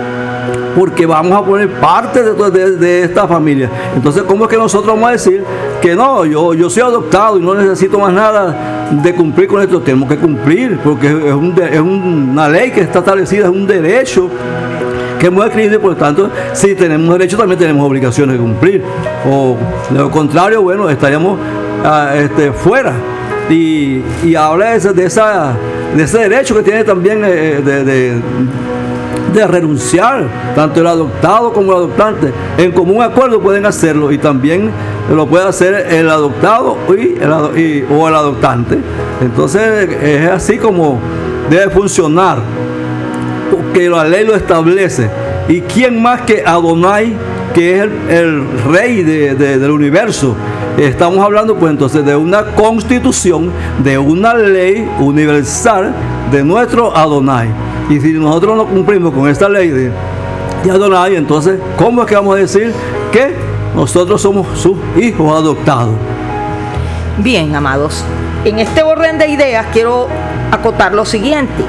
porque 0.75 1.05
vamos 1.05 1.32
a 1.32 1.44
poner 1.44 1.70
parte 1.79 2.22
de, 2.22 3.03
esta 3.03 3.27
familia. 3.27 3.70
Entonces, 3.96 4.24
¿cómo 4.24 4.44
es 4.44 4.50
que 4.50 4.58
nosotros 4.58 4.94
vamos 4.94 5.10
a 5.10 5.12
decir 5.13 5.44
que 5.82 5.96
no, 5.96 6.25
yo, 6.25 6.53
yo 6.53 6.70
soy 6.70 6.84
adoptado 6.84 7.38
y 7.38 7.41
no 7.41 7.55
necesito 7.55 7.98
más 7.98 8.12
nada 8.12 8.89
de 8.91 9.15
cumplir 9.15 9.48
con 9.48 9.62
esto? 9.62 9.79
Tenemos 9.82 10.10
que 10.10 10.17
cumplir, 10.17 10.77
porque 10.84 11.08
es, 11.08 11.79
una 11.79 12.50
ley 12.50 12.72
que 12.72 12.82
está 12.82 13.00
establecida, 13.00 13.46
es 13.46 13.51
un 13.51 13.65
derecho 13.65 14.29
que 15.17 15.27
hemos 15.27 15.46
escrito 15.46 15.75
y 15.75 15.77
por 15.77 15.91
lo 15.91 15.98
tanto, 15.98 16.29
si 16.51 16.75
tenemos 16.75 17.17
derecho, 17.17 17.38
también 17.38 17.58
tenemos 17.58 17.88
obligaciones 17.88 18.36
de 18.36 18.41
cumplir. 18.41 18.84
O 19.29 19.55
de 19.89 20.00
lo 20.00 20.12
contrario, 20.12 20.62
bueno, 20.62 20.89
estaríamos 20.89 21.39
ah, 21.86 22.12
este, 22.15 22.51
fuera. 22.51 22.94
Y, 23.50 24.03
habla 24.36 24.77
de, 24.77 25.05
ese 25.05 26.17
derecho 26.17 26.55
que 26.55 26.63
tiene 26.63 26.84
también 26.84 27.22
eh, 27.24 27.62
de 27.63 28.20
renunciar, 29.44 30.27
tanto 30.56 30.82
el 30.82 30.88
adoptado 30.88 31.51
como 31.51 31.72
el 31.72 31.77
adoptante. 31.77 32.32
En 32.58 32.72
común 32.72 33.01
acuerdo 33.01 33.42
pueden 33.42 33.65
hacerlo 33.65 34.12
y 34.12 34.18
también 34.18 34.72
lo 35.13 35.27
puede 35.27 35.48
hacer 35.48 35.88
el 35.89 36.10
adoptado 36.10 36.77
y 36.89 37.18
el, 37.22 37.86
o 37.92 38.08
el 38.08 38.15
adoptante. 38.15 38.77
Entonces 39.22 39.89
es 40.01 40.30
así 40.30 40.58
como 40.58 41.00
debe 41.50 41.70
funcionar, 41.70 42.39
porque 43.51 43.89
la 43.89 44.06
ley 44.06 44.25
lo 44.25 44.36
establece. 44.36 45.10
¿Y 45.48 45.62
quién 45.62 46.01
más 46.01 46.22
que 46.22 46.44
Adonai, 46.46 47.13
que 47.54 47.77
es 47.77 47.84
el, 48.10 48.44
rey 48.72 49.04
del 49.04 49.72
universo? 49.72 50.36
Estamos 50.77 51.24
hablando 51.24 51.56
pues 51.56 51.72
entonces 51.72 52.04
de 52.04 52.15
una 52.15 52.48
constitución, 52.48 53.51
de 53.84 53.98
una 53.98 54.34
ley 54.34 54.89
universal 55.00 55.94
de 56.32 56.44
nuestro 56.44 56.96
Adonai. 56.96 57.48
Y 57.89 58.00
si 58.00 58.13
nosotros 58.13 58.58
no 58.58 58.65
cumplimos 58.65 59.13
con 59.13 59.30
esta 59.30 59.48
ley 59.48 59.70
de, 59.70 59.92
Adonai, 60.72 61.15
entonces, 61.15 61.60
¿cómo 61.77 62.01
es 62.01 62.08
que 62.08 62.15
vamos 62.15 62.36
a 62.36 62.39
decir 62.39 62.74
que 63.12 63.36
nosotros 63.75 64.20
somos 64.20 64.48
sus 64.58 64.75
hijos 64.98 65.32
adoptados? 65.38 65.94
Bien, 67.20 67.56
amados, 67.56 68.04
en 68.44 68.58
este 68.58 68.82
orden 68.82 69.20
de 69.20 69.27
ideas 69.27 69.68
quiero 69.72 70.08
acotar 70.51 70.94
lo 70.94 71.06
siguiente. 71.06 71.63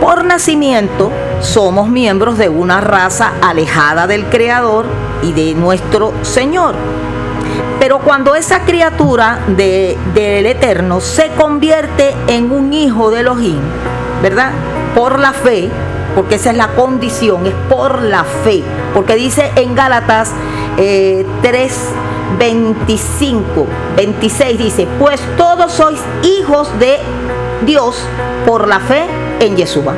Por 0.00 0.24
nacimiento 0.24 1.10
somos 1.40 1.88
miembros 1.88 2.38
de 2.38 2.48
una 2.48 2.80
raza 2.80 3.32
alejada 3.42 4.06
del 4.06 4.26
Creador 4.26 4.86
y 5.22 5.32
de 5.32 5.54
nuestro 5.54 6.12
Señor. 6.22 6.76
Pero 7.80 7.98
cuando 7.98 8.36
esa 8.36 8.60
criatura 8.60 9.40
del 9.56 10.46
Eterno 10.46 11.00
se 11.00 11.30
convierte 11.30 12.14
en 12.28 12.52
un 12.52 12.72
hijo 12.72 13.10
de 13.10 13.20
Elohim, 13.20 13.58
¿verdad? 14.22 14.52
Por 14.96 15.18
la 15.18 15.34
fe, 15.34 15.68
porque 16.14 16.36
esa 16.36 16.50
es 16.50 16.56
la 16.56 16.68
condición, 16.68 17.46
es 17.46 17.52
por 17.68 18.02
la 18.02 18.24
fe. 18.24 18.64
Porque 18.94 19.14
dice 19.14 19.52
en 19.54 19.74
Gálatas 19.74 20.32
3, 20.76 21.78
25, 22.38 23.66
26, 23.94 24.58
dice, 24.58 24.88
pues 24.98 25.20
todos 25.36 25.70
sois 25.72 26.00
hijos 26.22 26.76
de 26.80 26.98
Dios 27.66 28.02
por 28.46 28.66
la 28.66 28.80
fe 28.80 29.04
en 29.40 29.56
Yeshua. 29.56 29.94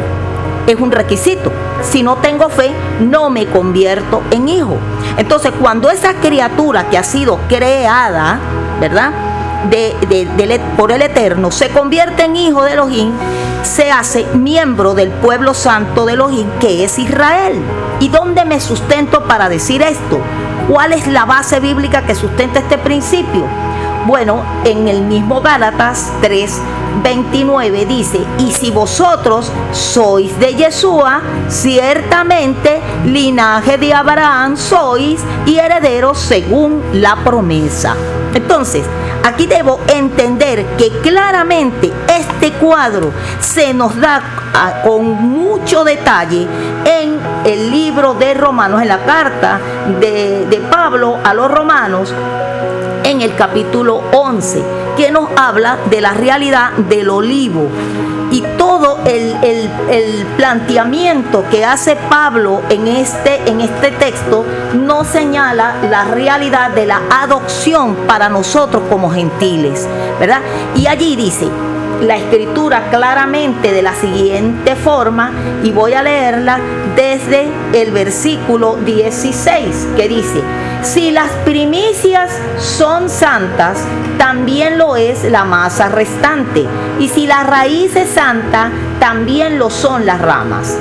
Es 0.66 0.76
un 0.80 0.90
requisito. 0.90 1.52
Si 1.80 2.02
no 2.02 2.16
tengo 2.16 2.48
fe, 2.48 2.72
no 3.00 3.30
me 3.30 3.46
convierto 3.46 4.22
en 4.32 4.48
hijo. 4.48 4.76
Entonces, 5.16 5.52
cuando 5.60 5.90
esa 5.90 6.14
criatura 6.14 6.90
que 6.90 6.98
ha 6.98 7.04
sido 7.04 7.38
creada, 7.48 8.40
¿verdad? 8.80 9.12
de, 9.70 10.60
por 10.76 10.92
el 10.92 11.02
Eterno, 11.02 11.50
se 11.50 11.68
convierte 11.70 12.24
en 12.24 12.36
hijo 12.36 12.62
de 12.62 12.72
Elohim, 12.72 13.12
se 13.68 13.92
hace 13.92 14.24
miembro 14.34 14.94
del 14.94 15.10
pueblo 15.10 15.52
santo 15.52 16.06
de 16.06 16.14
Elohim, 16.14 16.48
que 16.58 16.84
es 16.84 16.98
Israel. 16.98 17.60
¿Y 18.00 18.08
dónde 18.08 18.44
me 18.44 18.60
sustento 18.60 19.24
para 19.24 19.48
decir 19.48 19.82
esto? 19.82 20.18
¿Cuál 20.68 20.94
es 20.94 21.06
la 21.06 21.26
base 21.26 21.60
bíblica 21.60 22.02
que 22.02 22.14
sustenta 22.14 22.60
este 22.60 22.78
principio? 22.78 23.44
Bueno, 24.06 24.42
en 24.64 24.88
el 24.88 25.02
mismo 25.02 25.42
Gálatas 25.42 26.10
3, 26.22 26.60
29 27.02 27.84
dice, 27.84 28.20
y 28.38 28.52
si 28.52 28.70
vosotros 28.70 29.52
sois 29.72 30.38
de 30.38 30.54
Yeshua, 30.54 31.20
ciertamente 31.48 32.80
linaje 33.04 33.76
de 33.76 33.92
Abraham 33.92 34.56
sois 34.56 35.20
y 35.44 35.58
herederos 35.58 36.18
según 36.18 36.82
la 36.94 37.16
promesa. 37.16 37.94
Entonces, 38.34 38.84
Aquí 39.28 39.46
debo 39.46 39.78
entender 39.88 40.64
que 40.78 40.88
claramente 41.02 41.92
este 42.08 42.50
cuadro 42.52 43.12
se 43.40 43.74
nos 43.74 43.94
da 44.00 44.22
ah, 44.54 44.80
con 44.82 45.04
mucho 45.04 45.84
detalle 45.84 46.46
en 46.86 47.20
el 47.44 47.70
libro 47.70 48.14
de 48.14 48.32
Romanos, 48.32 48.80
en 48.80 48.88
la 48.88 49.04
carta 49.04 49.60
de, 50.00 50.46
de 50.46 50.56
Pablo 50.70 51.18
a 51.22 51.34
los 51.34 51.50
romanos, 51.50 52.14
en 53.04 53.20
el 53.20 53.34
capítulo 53.34 54.02
11, 54.12 54.64
que 54.96 55.10
nos 55.10 55.28
habla 55.36 55.76
de 55.90 56.00
la 56.00 56.14
realidad 56.14 56.72
del 56.88 57.10
olivo 57.10 57.68
y 58.30 58.42
todo 58.56 58.98
el, 59.04 59.38
planteamiento 60.36 61.44
que 61.50 61.64
hace 61.64 61.96
Pablo 61.96 62.62
en 62.68 62.86
este, 62.86 63.40
en 63.48 63.60
este 63.60 63.90
texto 63.90 64.44
no 64.74 65.04
señala 65.04 65.76
la 65.90 66.04
realidad 66.04 66.70
de 66.70 66.86
la 66.86 67.02
adopción 67.10 67.96
para 68.06 68.28
nosotros 68.28 68.84
como 68.88 69.10
gentiles, 69.10 69.88
¿verdad? 70.20 70.40
Y 70.76 70.86
allí 70.86 71.16
dice, 71.16 71.48
la 72.00 72.16
escritura 72.16 72.88
claramente 72.90 73.72
de 73.72 73.82
la 73.82 73.94
siguiente 73.94 74.76
forma 74.76 75.32
y 75.62 75.72
voy 75.72 75.94
a 75.94 76.02
leerla 76.02 76.60
desde 76.94 77.48
el 77.72 77.90
versículo 77.90 78.76
16 78.76 79.88
que 79.96 80.08
dice, 80.08 80.40
si 80.82 81.10
las 81.10 81.30
primicias 81.44 82.30
son 82.58 83.08
santas, 83.08 83.84
también 84.16 84.78
lo 84.78 84.96
es 84.96 85.24
la 85.24 85.44
masa 85.44 85.88
restante. 85.88 86.66
Y 86.98 87.08
si 87.08 87.26
la 87.26 87.42
raíz 87.44 87.96
es 87.96 88.10
santa, 88.10 88.70
también 89.00 89.58
lo 89.58 89.70
son 89.70 90.06
las 90.06 90.20
ramas. 90.20 90.76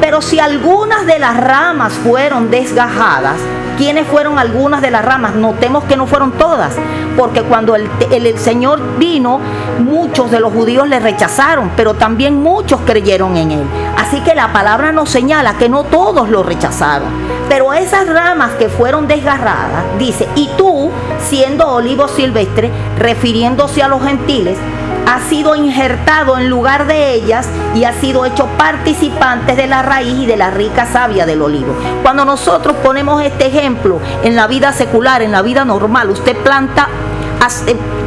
Pero 0.00 0.22
si 0.22 0.38
algunas 0.38 1.06
de 1.06 1.18
las 1.18 1.36
ramas 1.36 1.92
fueron 1.92 2.50
desgajadas, 2.50 3.36
¿quiénes 3.76 4.06
fueron 4.06 4.38
algunas 4.38 4.80
de 4.80 4.90
las 4.90 5.04
ramas? 5.04 5.34
Notemos 5.34 5.84
que 5.84 5.96
no 5.96 6.06
fueron 6.06 6.32
todas, 6.32 6.76
porque 7.18 7.42
cuando 7.42 7.74
el, 7.74 7.90
el, 8.12 8.38
Señor 8.38 8.80
vino, 8.96 9.40
muchos 9.80 10.30
de 10.30 10.38
los 10.38 10.52
judíos 10.52 10.88
le 10.88 11.00
rechazaron, 11.00 11.72
pero 11.76 11.94
también 11.94 12.40
muchos 12.40 12.80
creyeron 12.86 13.36
en 13.36 13.50
Él. 13.50 13.64
Así 13.96 14.20
que 14.20 14.36
la 14.36 14.52
palabra 14.52 14.92
nos 14.92 15.10
señala 15.10 15.54
que 15.54 15.68
no 15.68 15.82
todos 15.82 16.28
lo 16.28 16.44
rechazaron. 16.44 17.08
Pero 17.48 17.72
esas 17.72 18.08
ramas 18.08 18.52
que 18.52 18.68
fueron 18.68 19.08
desgarradas, 19.08 19.84
dice, 19.98 20.28
y 20.36 20.48
tú, 20.56 20.90
siendo 21.18 21.66
olivo 21.66 22.06
silvestre, 22.06 22.70
refiriéndose 22.98 23.82
a 23.82 23.88
los 23.88 24.00
gentiles, 24.00 24.56
ha 25.08 25.20
sido 25.20 25.56
injertado 25.56 26.36
en 26.36 26.50
lugar 26.50 26.86
de 26.86 27.14
ellas 27.14 27.48
y 27.74 27.84
ha 27.84 27.94
sido 27.94 28.26
hecho 28.26 28.46
participantes 28.58 29.56
de 29.56 29.66
la 29.66 29.80
raíz 29.80 30.14
y 30.18 30.26
de 30.26 30.36
la 30.36 30.50
rica 30.50 30.84
savia 30.84 31.24
del 31.24 31.40
olivo. 31.40 31.74
Cuando 32.02 32.26
nosotros 32.26 32.76
ponemos 32.82 33.22
este 33.22 33.46
ejemplo 33.46 34.00
en 34.22 34.36
la 34.36 34.46
vida 34.46 34.72
secular, 34.74 35.22
en 35.22 35.32
la 35.32 35.40
vida 35.40 35.64
normal, 35.64 36.10
usted 36.10 36.36
planta, 36.36 36.88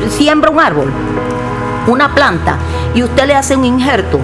siembra 0.09 0.49
un 0.49 0.59
árbol, 0.59 0.91
una 1.87 2.13
planta, 2.13 2.57
y 2.93 3.03
usted 3.03 3.27
le 3.27 3.35
hace 3.35 3.55
un 3.55 3.65
injerto 3.65 4.19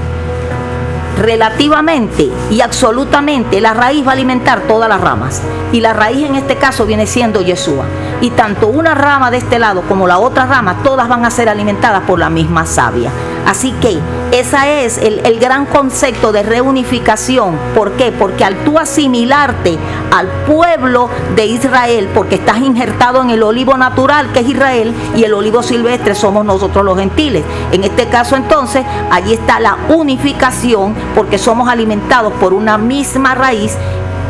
relativamente 1.17 2.29
y 2.51 2.61
absolutamente 2.61 3.59
la 3.59 3.73
raíz 3.73 4.05
va 4.05 4.11
a 4.11 4.13
alimentar 4.13 4.61
todas 4.61 4.87
las 4.87 5.01
ramas. 5.01 5.41
Y 5.71 5.81
la 5.81 5.93
raíz 5.93 6.27
en 6.27 6.35
este 6.35 6.55
caso 6.55 6.85
viene 6.85 7.07
siendo 7.07 7.41
Yeshua. 7.41 7.85
Y 8.21 8.31
tanto 8.31 8.67
una 8.67 8.95
rama 8.95 9.29
de 9.31 9.37
este 9.37 9.59
lado 9.59 9.81
como 9.81 10.07
la 10.07 10.19
otra 10.19 10.45
rama, 10.45 10.77
todas 10.83 11.07
van 11.07 11.25
a 11.25 11.31
ser 11.31 11.49
alimentadas 11.49 12.03
por 12.03 12.19
la 12.19 12.29
misma 12.29 12.65
savia. 12.65 13.11
Así 13.45 13.73
que 13.73 13.99
ese 14.31 14.85
es 14.85 14.97
el, 14.97 15.39
gran 15.39 15.65
concepto 15.65 16.31
de 16.31 16.43
reunificación. 16.43 17.57
¿Por 17.73 17.93
qué? 17.93 18.11
Porque 18.11 18.43
al 18.43 18.55
tú 18.63 18.77
asimilarte 18.77 19.77
al 20.11 20.27
pueblo 20.45 21.09
de 21.35 21.45
Israel, 21.45 22.09
porque 22.13 22.35
estás 22.35 22.57
injertado 22.57 23.21
en 23.21 23.29
el 23.29 23.43
olivo 23.43 23.77
natural 23.77 24.31
que 24.33 24.39
es 24.39 24.49
Israel 24.49 24.93
y 25.15 25.23
el 25.23 25.33
olivo 25.33 25.63
silvestre 25.63 26.15
somos 26.15 26.45
nosotros 26.45 26.83
los 26.83 26.97
gentiles. 26.97 27.43
En 27.71 27.83
este 27.83 28.07
caso 28.07 28.35
entonces, 28.35 28.83
allí 29.11 29.33
está 29.33 29.59
la 29.59 29.77
unificación 29.89 30.95
porque 31.15 31.37
somos 31.37 31.69
alimentados 31.69 32.33
por 32.33 32.53
una 32.53 32.77
misma 32.77 33.35
raíz 33.35 33.77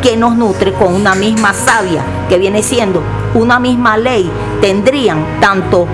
que 0.01 0.15
nos 0.15 0.35
nutre 0.35 0.73
con 0.73 0.93
una 0.93 1.15
misma 1.15 1.53
savia, 1.53 2.03
que 2.29 2.37
viene 2.37 2.61
siendo 2.61 3.01
una 3.33 3.59
misma 3.59 3.97
ley, 3.97 4.29
tendrían 4.61 5.39
tanto 5.39 5.87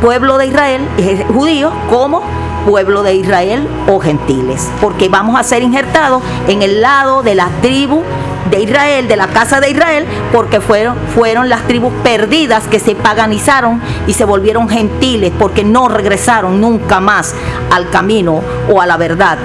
pueblo 0.00 0.38
de 0.38 0.46
Israel, 0.46 0.88
eh, 0.98 1.24
judíos, 1.32 1.72
como 1.88 2.22
pueblo 2.64 3.02
de 3.02 3.14
Israel 3.14 3.68
o 3.88 4.00
gentiles, 4.00 4.68
porque 4.80 5.08
vamos 5.08 5.38
a 5.38 5.42
ser 5.42 5.62
injertados 5.62 6.22
en 6.48 6.62
el 6.62 6.80
lado 6.80 7.22
de 7.22 7.34
la 7.34 7.48
tribu 7.60 8.02
de 8.50 8.60
Israel, 8.60 9.08
de 9.08 9.16
la 9.16 9.28
casa 9.28 9.60
de 9.60 9.70
Israel, 9.70 10.06
porque 10.32 10.60
fueron, 10.60 10.96
fueron 11.14 11.48
las 11.48 11.62
tribus 11.62 11.92
perdidas 12.02 12.66
que 12.68 12.78
se 12.78 12.94
paganizaron 12.94 13.80
y 14.06 14.12
se 14.12 14.24
volvieron 14.24 14.68
gentiles, 14.68 15.32
porque 15.38 15.64
no 15.64 15.88
regresaron 15.88 16.60
nunca 16.60 17.00
más 17.00 17.34
al 17.70 17.88
camino 17.90 18.42
o 18.70 18.80
a 18.80 18.86
la 18.86 18.96
verdad, 18.96 19.38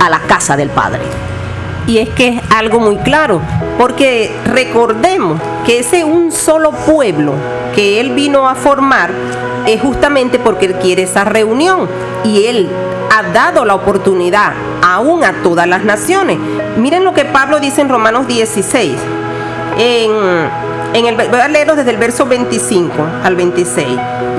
a 0.00 0.10
la 0.10 0.20
casa 0.20 0.56
del 0.56 0.68
Padre. 0.68 1.02
Y 1.86 1.98
es 1.98 2.10
que 2.10 2.28
es 2.28 2.42
algo 2.54 2.78
muy 2.78 2.96
claro, 2.98 3.40
porque 3.78 4.36
recordemos 4.44 5.40
que 5.64 5.80
ese 5.80 6.04
un 6.04 6.30
solo 6.30 6.72
pueblo 6.72 7.32
que 7.74 8.00
Él 8.00 8.10
vino 8.10 8.48
a 8.48 8.54
formar 8.54 9.10
es 9.66 9.80
justamente 9.80 10.38
porque 10.38 10.66
Él 10.66 10.74
quiere 10.74 11.02
esa 11.02 11.24
reunión 11.24 11.88
y 12.24 12.46
Él 12.46 12.68
ha 13.10 13.22
dado 13.32 13.64
la 13.64 13.74
oportunidad 13.74 14.52
aún 14.82 15.24
a 15.24 15.42
todas 15.42 15.66
las 15.66 15.84
naciones. 15.84 16.38
Miren 16.76 17.04
lo 17.04 17.12
que 17.12 17.24
Pablo 17.24 17.60
dice 17.60 17.80
en 17.80 17.88
Romanos 17.88 18.26
16. 18.26 18.92
En, 19.78 21.06
el, 21.06 21.14
voy 21.14 21.40
a 21.40 21.48
leerlo 21.48 21.76
desde 21.76 21.90
el 21.90 21.96
verso 21.96 22.26
25 22.26 22.92
al 23.24 23.36
26. 23.36 23.86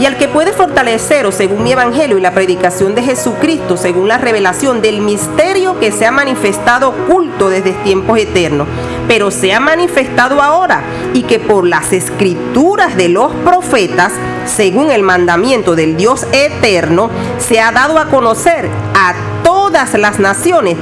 Y 0.01 0.07
al 0.07 0.17
que 0.17 0.27
puede 0.27 0.51
fortaleceros 0.51 1.35
según 1.35 1.61
mi 1.61 1.73
evangelio 1.73 2.17
y 2.17 2.21
la 2.21 2.33
predicación 2.33 2.95
de 2.95 3.03
Jesucristo, 3.03 3.77
según 3.77 4.07
la 4.07 4.17
revelación 4.17 4.81
del 4.81 4.99
misterio 4.99 5.79
que 5.79 5.91
se 5.91 6.07
ha 6.07 6.11
manifestado 6.11 6.89
oculto 6.89 7.49
desde 7.49 7.73
tiempos 7.83 8.17
eternos, 8.17 8.67
pero 9.07 9.29
se 9.29 9.53
ha 9.53 9.59
manifestado 9.59 10.41
ahora 10.41 10.81
y 11.13 11.21
que 11.21 11.37
por 11.37 11.67
las 11.67 11.93
escrituras 11.93 12.97
de 12.97 13.09
los 13.09 13.31
profetas, 13.45 14.11
según 14.47 14.89
el 14.89 15.03
mandamiento 15.03 15.75
del 15.75 15.95
Dios 15.97 16.25
eterno, 16.31 17.11
se 17.37 17.59
ha 17.59 17.71
dado 17.71 17.99
a 17.99 18.07
conocer 18.07 18.71
a 18.95 19.13
todas 19.43 19.93
las 19.93 20.17
naciones 20.17 20.77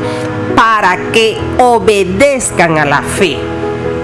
para 0.55 1.11
que 1.11 1.37
obedezcan 1.57 2.77
a 2.77 2.85
la 2.85 3.01
fe. 3.01 3.48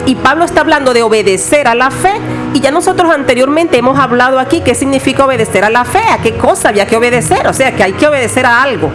Y 0.05 0.15
Pablo 0.15 0.45
está 0.45 0.61
hablando 0.61 0.93
de 0.93 1.01
obedecer 1.01 1.67
a 1.67 1.73
la 1.73 1.89
fe. 1.89 2.13
Y 2.53 2.59
ya 2.59 2.71
nosotros 2.71 3.11
anteriormente 3.11 3.77
hemos 3.77 3.97
hablado 3.97 4.39
aquí 4.39 4.61
qué 4.61 4.75
significa 4.75 5.25
obedecer 5.25 5.63
a 5.63 5.69
la 5.69 5.83
fe, 5.83 6.01
a 6.09 6.19
qué 6.19 6.37
cosa 6.37 6.69
había 6.69 6.85
que 6.85 6.95
obedecer. 6.95 7.47
O 7.47 7.53
sea, 7.53 7.75
que 7.75 7.83
hay 7.83 7.93
que 7.93 8.07
obedecer 8.07 8.45
a 8.45 8.61
algo. 8.61 8.91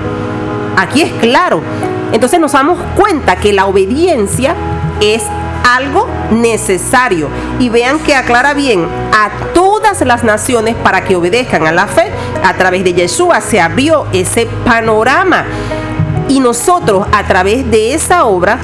Aquí 0.77 1.03
es 1.03 1.13
claro. 1.21 1.61
Entonces 2.13 2.39
nos 2.39 2.53
damos 2.53 2.79
cuenta 2.97 3.37
que 3.37 3.53
la 3.53 3.67
obediencia 3.67 4.55
es 5.01 5.25
algo 5.69 6.07
necesario. 6.31 7.29
Y 7.59 7.69
vean 7.71 7.99
que 7.99 8.15
aclara 8.15 8.55
bien 8.55 8.87
a 9.13 9.31
todas 9.53 10.01
las 10.03 10.23
naciones 10.23 10.77
para 10.77 11.03
que 11.03 11.17
obedezcan 11.17 11.67
a 11.67 11.73
la 11.73 11.89
fe. 11.89 12.11
A 12.45 12.55
través 12.55 12.85
de 12.85 12.95
Yeshua 12.95 13.41
se 13.41 13.61
abrió 13.61 14.07
ese 14.13 14.47
panorama. 14.65 15.45
Y 16.29 16.39
nosotros 16.39 17.09
a 17.11 17.25
través 17.25 17.69
de 17.69 17.95
esa 17.95 18.25
obra 18.25 18.59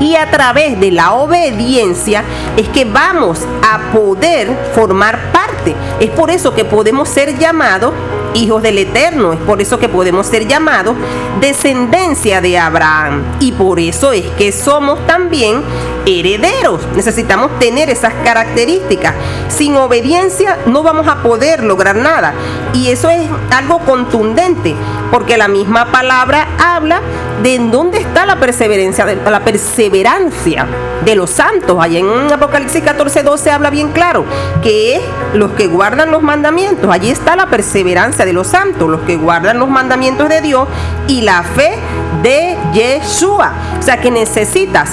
y 0.00 0.16
a 0.16 0.30
través 0.30 0.78
de 0.80 0.90
la 0.90 1.14
obediencia 1.14 2.24
es 2.56 2.68
que 2.68 2.84
vamos 2.84 3.40
a 3.62 3.92
poder 3.92 4.48
formar 4.74 5.32
parte. 5.32 5.74
Es 6.00 6.10
por 6.10 6.30
eso 6.30 6.54
que 6.54 6.64
podemos 6.64 7.08
ser 7.08 7.38
llamados 7.38 7.92
hijos 8.34 8.62
del 8.62 8.78
Eterno, 8.78 9.32
es 9.32 9.38
por 9.40 9.62
eso 9.62 9.78
que 9.78 9.88
podemos 9.88 10.26
ser 10.26 10.46
llamados 10.46 10.96
descendencia 11.40 12.40
de 12.40 12.58
Abraham. 12.58 13.22
Y 13.40 13.52
por 13.52 13.80
eso 13.80 14.12
es 14.12 14.26
que 14.36 14.52
somos 14.52 15.04
también 15.06 15.62
herederos. 16.06 16.80
Necesitamos 16.94 17.58
tener 17.58 17.90
esas 17.90 18.12
características. 18.24 19.14
Sin 19.48 19.76
obediencia 19.76 20.58
no 20.66 20.82
vamos 20.82 21.06
a 21.08 21.22
poder 21.22 21.62
lograr 21.62 21.96
nada. 21.96 22.34
Y 22.72 22.90
eso 22.90 23.08
es 23.08 23.22
algo 23.50 23.78
contundente, 23.80 24.74
porque 25.10 25.36
la 25.36 25.48
misma 25.48 25.86
palabra 25.86 26.48
habla 26.58 27.00
de 27.42 27.54
en 27.54 27.70
dónde 27.70 27.98
está 27.98 28.26
la 28.26 28.38
perseverancia, 28.40 29.04
de, 29.04 29.16
la 29.16 29.40
perseverancia 29.40 30.66
de 31.04 31.14
los 31.14 31.30
santos. 31.30 31.76
Allá 31.80 31.98
en 31.98 32.32
Apocalipsis 32.32 32.82
14, 32.82 33.22
12 33.22 33.50
habla 33.50 33.70
bien 33.70 33.92
claro 33.92 34.24
que 34.62 34.96
es 34.96 35.02
los 35.34 35.52
que 35.52 35.66
guardan 35.66 36.10
los 36.10 36.22
mandamientos. 36.22 36.90
Allí 36.90 37.10
está 37.10 37.36
la 37.36 37.46
perseverancia 37.46 38.24
de 38.24 38.32
los 38.32 38.48
santos, 38.48 38.88
los 38.88 39.02
que 39.02 39.16
guardan 39.16 39.58
los 39.58 39.68
mandamientos 39.68 40.28
de 40.28 40.40
Dios 40.40 40.68
y 41.06 41.22
la 41.22 41.42
fe 41.42 41.78
de 42.22 42.56
Yeshua. 42.72 43.52
O 43.78 43.82
sea 43.82 44.00
que 44.00 44.10
necesitas 44.10 44.90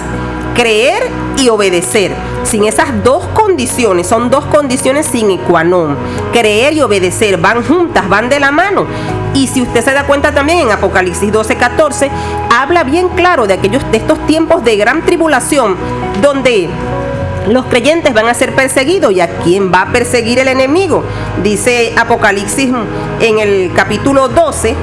creer 0.55 1.03
y 1.37 1.49
obedecer. 1.49 2.13
Sin 2.43 2.65
esas 2.65 3.03
dos 3.03 3.25
condiciones, 3.33 4.07
son 4.07 4.29
dos 4.29 4.45
condiciones 4.45 5.05
sin 5.05 5.31
ecuanón. 5.31 5.97
Creer 6.33 6.73
y 6.73 6.81
obedecer 6.81 7.37
van 7.37 7.63
juntas, 7.63 8.07
van 8.09 8.29
de 8.29 8.39
la 8.39 8.51
mano. 8.51 8.85
Y 9.33 9.47
si 9.47 9.61
usted 9.61 9.83
se 9.83 9.93
da 9.93 10.05
cuenta 10.05 10.33
también 10.33 10.59
en 10.59 10.71
Apocalipsis 10.71 11.31
12, 11.31 11.55
14, 11.55 12.11
habla 12.51 12.83
bien 12.83 13.09
claro 13.09 13.47
de 13.47 13.53
aquellos 13.53 13.83
de 13.91 13.97
estos 13.97 14.25
tiempos 14.27 14.63
de 14.63 14.75
gran 14.75 15.05
tribulación 15.05 15.75
donde 16.21 16.69
los 17.47 17.65
creyentes 17.65 18.13
van 18.13 18.27
a 18.27 18.33
ser 18.33 18.53
perseguidos 18.53 19.11
y 19.13 19.21
a 19.21 19.39
quién 19.39 19.71
va 19.73 19.83
a 19.83 19.91
perseguir 19.91 20.39
el 20.39 20.47
enemigo. 20.47 21.03
Dice 21.43 21.93
Apocalipsis 21.97 22.69
en 23.19 23.39
el 23.39 23.71
capítulo 23.73 24.27
12, 24.27 24.75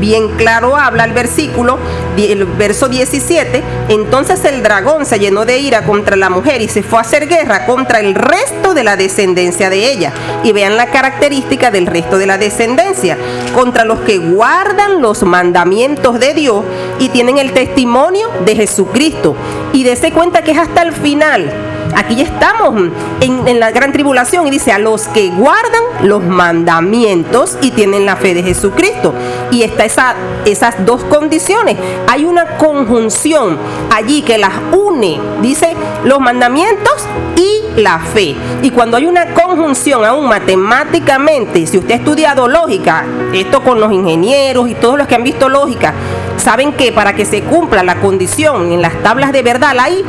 bien 0.00 0.28
claro 0.36 0.76
habla 0.76 1.04
el 1.04 1.12
versículo, 1.12 1.78
el 2.16 2.44
verso 2.44 2.88
17, 2.88 3.62
entonces 3.88 4.44
el 4.44 4.62
dragón 4.62 5.06
se 5.06 5.18
llenó 5.18 5.44
de 5.44 5.58
ira 5.58 5.82
contra 5.84 6.16
la 6.16 6.30
mujer 6.30 6.62
y 6.62 6.68
se 6.68 6.82
fue 6.82 6.98
a 6.98 7.02
hacer 7.02 7.28
guerra 7.28 7.66
contra 7.66 8.00
el 8.00 8.14
resto 8.14 8.74
de 8.74 8.84
la 8.84 8.96
descendencia 8.96 9.70
de 9.70 9.90
ella. 9.90 10.12
Y 10.42 10.52
vean 10.52 10.76
la 10.76 10.86
característica 10.86 11.70
del 11.70 11.86
resto 11.86 12.18
de 12.18 12.26
la 12.26 12.38
descendencia, 12.38 13.16
contra 13.54 13.84
los 13.84 14.00
que 14.00 14.18
guardan 14.18 15.02
los 15.02 15.22
mandamientos 15.22 16.20
de 16.20 16.34
Dios 16.34 16.64
y 16.98 17.08
tienen 17.08 17.38
el 17.38 17.52
testimonio 17.52 18.28
de 18.44 18.56
Jesucristo. 18.56 19.36
Y 19.72 19.84
dése 19.84 20.12
cuenta 20.12 20.42
que 20.42 20.52
es 20.52 20.58
hasta 20.58 20.82
el 20.82 20.92
final 20.92 21.52
aquí 21.94 22.16
ya 22.16 22.24
estamos 22.24 22.74
en, 23.20 23.48
en, 23.48 23.60
la 23.60 23.70
gran 23.70 23.92
tribulación 23.92 24.46
y 24.46 24.50
dice 24.50 24.72
a 24.72 24.78
los 24.78 25.08
que 25.08 25.30
guardan 25.30 25.82
los 26.02 26.22
mandamientos 26.22 27.58
y 27.62 27.70
tienen 27.70 28.06
la 28.06 28.16
fe 28.16 28.34
de 28.34 28.42
Jesucristo. 28.42 29.14
Y 29.50 29.62
está 29.62 29.84
esa, 29.84 30.14
esas 30.44 30.84
dos 30.84 31.04
condiciones. 31.04 31.76
Hay 32.08 32.24
una 32.24 32.56
conjunción 32.58 33.58
allí 33.94 34.22
que 34.22 34.38
las 34.38 34.52
une, 34.72 35.20
dice 35.40 35.74
los 36.04 36.20
mandamientos 36.20 37.06
y 37.36 37.80
la 37.80 37.98
fe. 37.98 38.34
Y 38.62 38.70
cuando 38.70 38.96
hay 38.96 39.06
una 39.06 39.34
conjunción 39.34 40.04
aún 40.04 40.28
matemáticamente, 40.28 41.66
si 41.66 41.78
usted 41.78 41.92
ha 41.92 41.98
estudiado 41.98 42.48
lógica, 42.48 43.04
esto 43.32 43.62
con 43.62 43.80
los 43.80 43.92
ingenieros 43.92 44.68
y 44.68 44.74
todos 44.74 44.98
los 44.98 45.06
que 45.06 45.14
han 45.14 45.24
visto 45.24 45.48
lógica, 45.48 45.94
saben 46.36 46.72
que 46.72 46.92
para 46.92 47.14
que 47.14 47.24
se 47.24 47.42
cumpla 47.42 47.82
la 47.82 48.00
condición 48.00 48.72
en 48.72 48.82
las 48.82 49.02
tablas 49.02 49.32
de 49.32 49.42
verdad, 49.42 49.76
hay 49.78 50.04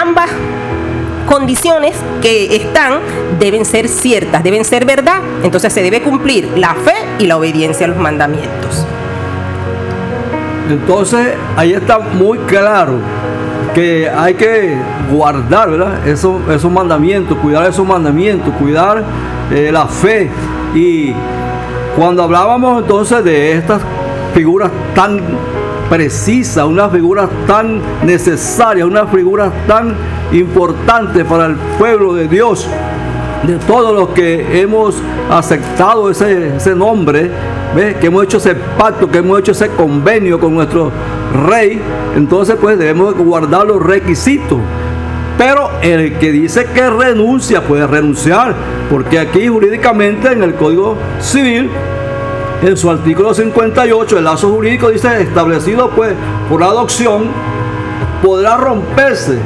ambas 0.00 0.30
condiciones 1.28 1.94
que 2.22 2.56
están 2.56 2.94
deben 3.38 3.64
ser 3.64 3.88
ciertas, 3.88 4.42
deben 4.42 4.64
ser 4.64 4.84
verdad. 4.84 5.20
Entonces 5.42 5.72
se 5.72 5.82
debe 5.82 6.02
cumplir 6.02 6.48
la 6.56 6.74
fe 6.74 6.94
y 7.18 7.26
la 7.26 7.36
obediencia 7.36 7.86
a 7.86 7.90
los 7.90 7.98
mandamientos. 7.98 8.86
Entonces 10.70 11.34
ahí 11.56 11.72
está 11.72 11.98
muy 11.98 12.38
claro 12.38 12.94
que 13.74 14.08
hay 14.08 14.34
que 14.34 14.76
guardar 15.10 15.70
¿verdad? 15.70 16.06
Esos, 16.06 16.36
esos 16.50 16.70
mandamientos, 16.70 17.36
cuidar 17.38 17.68
esos 17.68 17.86
mandamientos, 17.86 18.52
cuidar 18.54 19.04
eh, 19.50 19.70
la 19.70 19.86
fe. 19.86 20.30
Y 20.74 21.12
cuando 21.96 22.22
hablábamos 22.22 22.82
entonces 22.82 23.22
de 23.24 23.52
estas 23.52 23.80
figuras 24.34 24.70
tan 24.94 25.20
precisas, 25.88 26.64
unas 26.64 26.92
figuras 26.92 27.28
tan 27.46 27.80
necesarias, 28.04 28.86
unas 28.86 29.10
figuras 29.10 29.52
tan 29.66 29.94
importantes 30.32 31.24
para 31.24 31.46
el 31.46 31.56
pueblo 31.78 32.14
de 32.14 32.28
Dios, 32.28 32.68
de 33.46 33.56
todos 33.66 33.94
los 33.94 34.08
que 34.10 34.60
hemos 34.60 34.96
aceptado 35.30 36.10
ese, 36.10 36.56
ese 36.56 36.74
nombre, 36.74 37.30
¿ves? 37.74 37.96
que 37.96 38.08
hemos 38.08 38.24
hecho 38.24 38.38
ese 38.38 38.54
pacto, 38.54 39.10
que 39.10 39.18
hemos 39.18 39.38
hecho 39.40 39.52
ese 39.52 39.68
convenio 39.68 40.38
con 40.38 40.54
nuestro 40.54 40.90
rey, 41.46 41.80
entonces 42.16 42.56
pues 42.60 42.78
debemos 42.78 43.14
guardar 43.14 43.66
los 43.66 43.82
requisitos. 43.82 44.58
Pero 45.38 45.70
el 45.82 46.18
que 46.18 46.32
dice 46.32 46.66
que 46.74 46.90
renuncia 46.90 47.62
puede 47.62 47.86
renunciar, 47.86 48.56
porque 48.90 49.20
aquí 49.20 49.46
jurídicamente 49.46 50.32
en 50.32 50.42
el 50.42 50.54
Código 50.56 50.96
Civil 51.20 51.70
en 52.62 52.76
su 52.76 52.90
artículo 52.90 53.34
58, 53.34 54.18
el 54.18 54.24
lazo 54.24 54.50
jurídico 54.50 54.90
dice 54.90 55.22
establecido 55.22 55.90
pues 55.90 56.12
por 56.48 56.62
adopción, 56.62 57.26
podrá 58.22 58.56
romperse, 58.56 59.38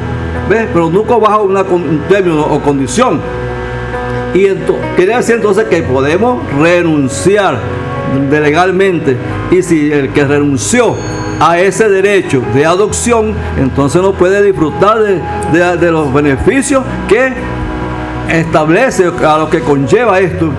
¿ves? 0.48 0.66
pero 0.72 0.88
nunca 0.88 1.16
bajo 1.16 1.42
un 1.42 2.03
término 2.09 2.42
o 2.42 2.61
condición. 2.61 3.20
Y 4.35 4.46
quiere 4.96 5.16
decir 5.16 5.37
entonces 5.37 5.64
que 5.64 5.83
podemos 5.83 6.40
renunciar 6.59 7.59
de 8.31 8.40
legalmente, 8.40 9.16
Y 9.51 9.62
si 9.62 9.90
el 9.92 10.11
que 10.11 10.25
renunció 10.25 10.94
a 11.40 11.59
ese 11.59 11.88
derecho 11.88 12.42
de 12.55 12.64
adopción, 12.64 13.35
entonces 13.59 14.01
no 14.03 14.12
puede 14.12 14.42
disfrutar 14.42 14.98
de 15.01 15.90
los 15.90 16.12
beneficios 16.12 16.83
que 17.09 17.33
establece, 18.29 19.11
a 19.27 19.38
lo 19.38 19.51
que 19.51 19.61
conlleva 19.61 20.20
esto. 20.20 20.51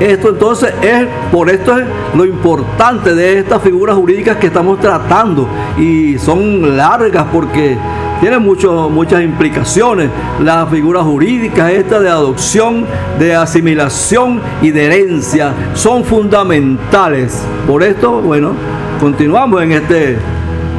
Esto 0.00 0.30
entonces 0.30 0.72
es, 0.80 1.06
por 1.30 1.50
esto 1.50 1.76
es 1.76 1.84
lo 2.14 2.24
importante 2.24 3.14
de 3.14 3.38
estas 3.38 3.62
figuras 3.62 3.96
jurídicas 3.96 4.38
que 4.38 4.46
estamos 4.46 4.80
tratando 4.80 5.46
y 5.76 6.18
son 6.18 6.74
largas 6.74 7.26
porque 7.30 7.76
tienen 8.18 8.40
mucho, 8.42 8.88
muchas 8.88 9.22
implicaciones. 9.22 10.08
Las 10.42 10.70
figuras 10.70 11.02
jurídicas, 11.02 11.70
esta 11.72 12.00
de 12.00 12.08
adopción, 12.08 12.86
de 13.18 13.34
asimilación 13.34 14.40
y 14.62 14.70
de 14.70 14.86
herencia, 14.86 15.52
son 15.74 16.02
fundamentales. 16.04 17.42
Por 17.66 17.82
esto, 17.82 18.22
bueno, 18.22 18.52
continuamos 19.00 19.62
en 19.62 19.72
este, 19.72 20.16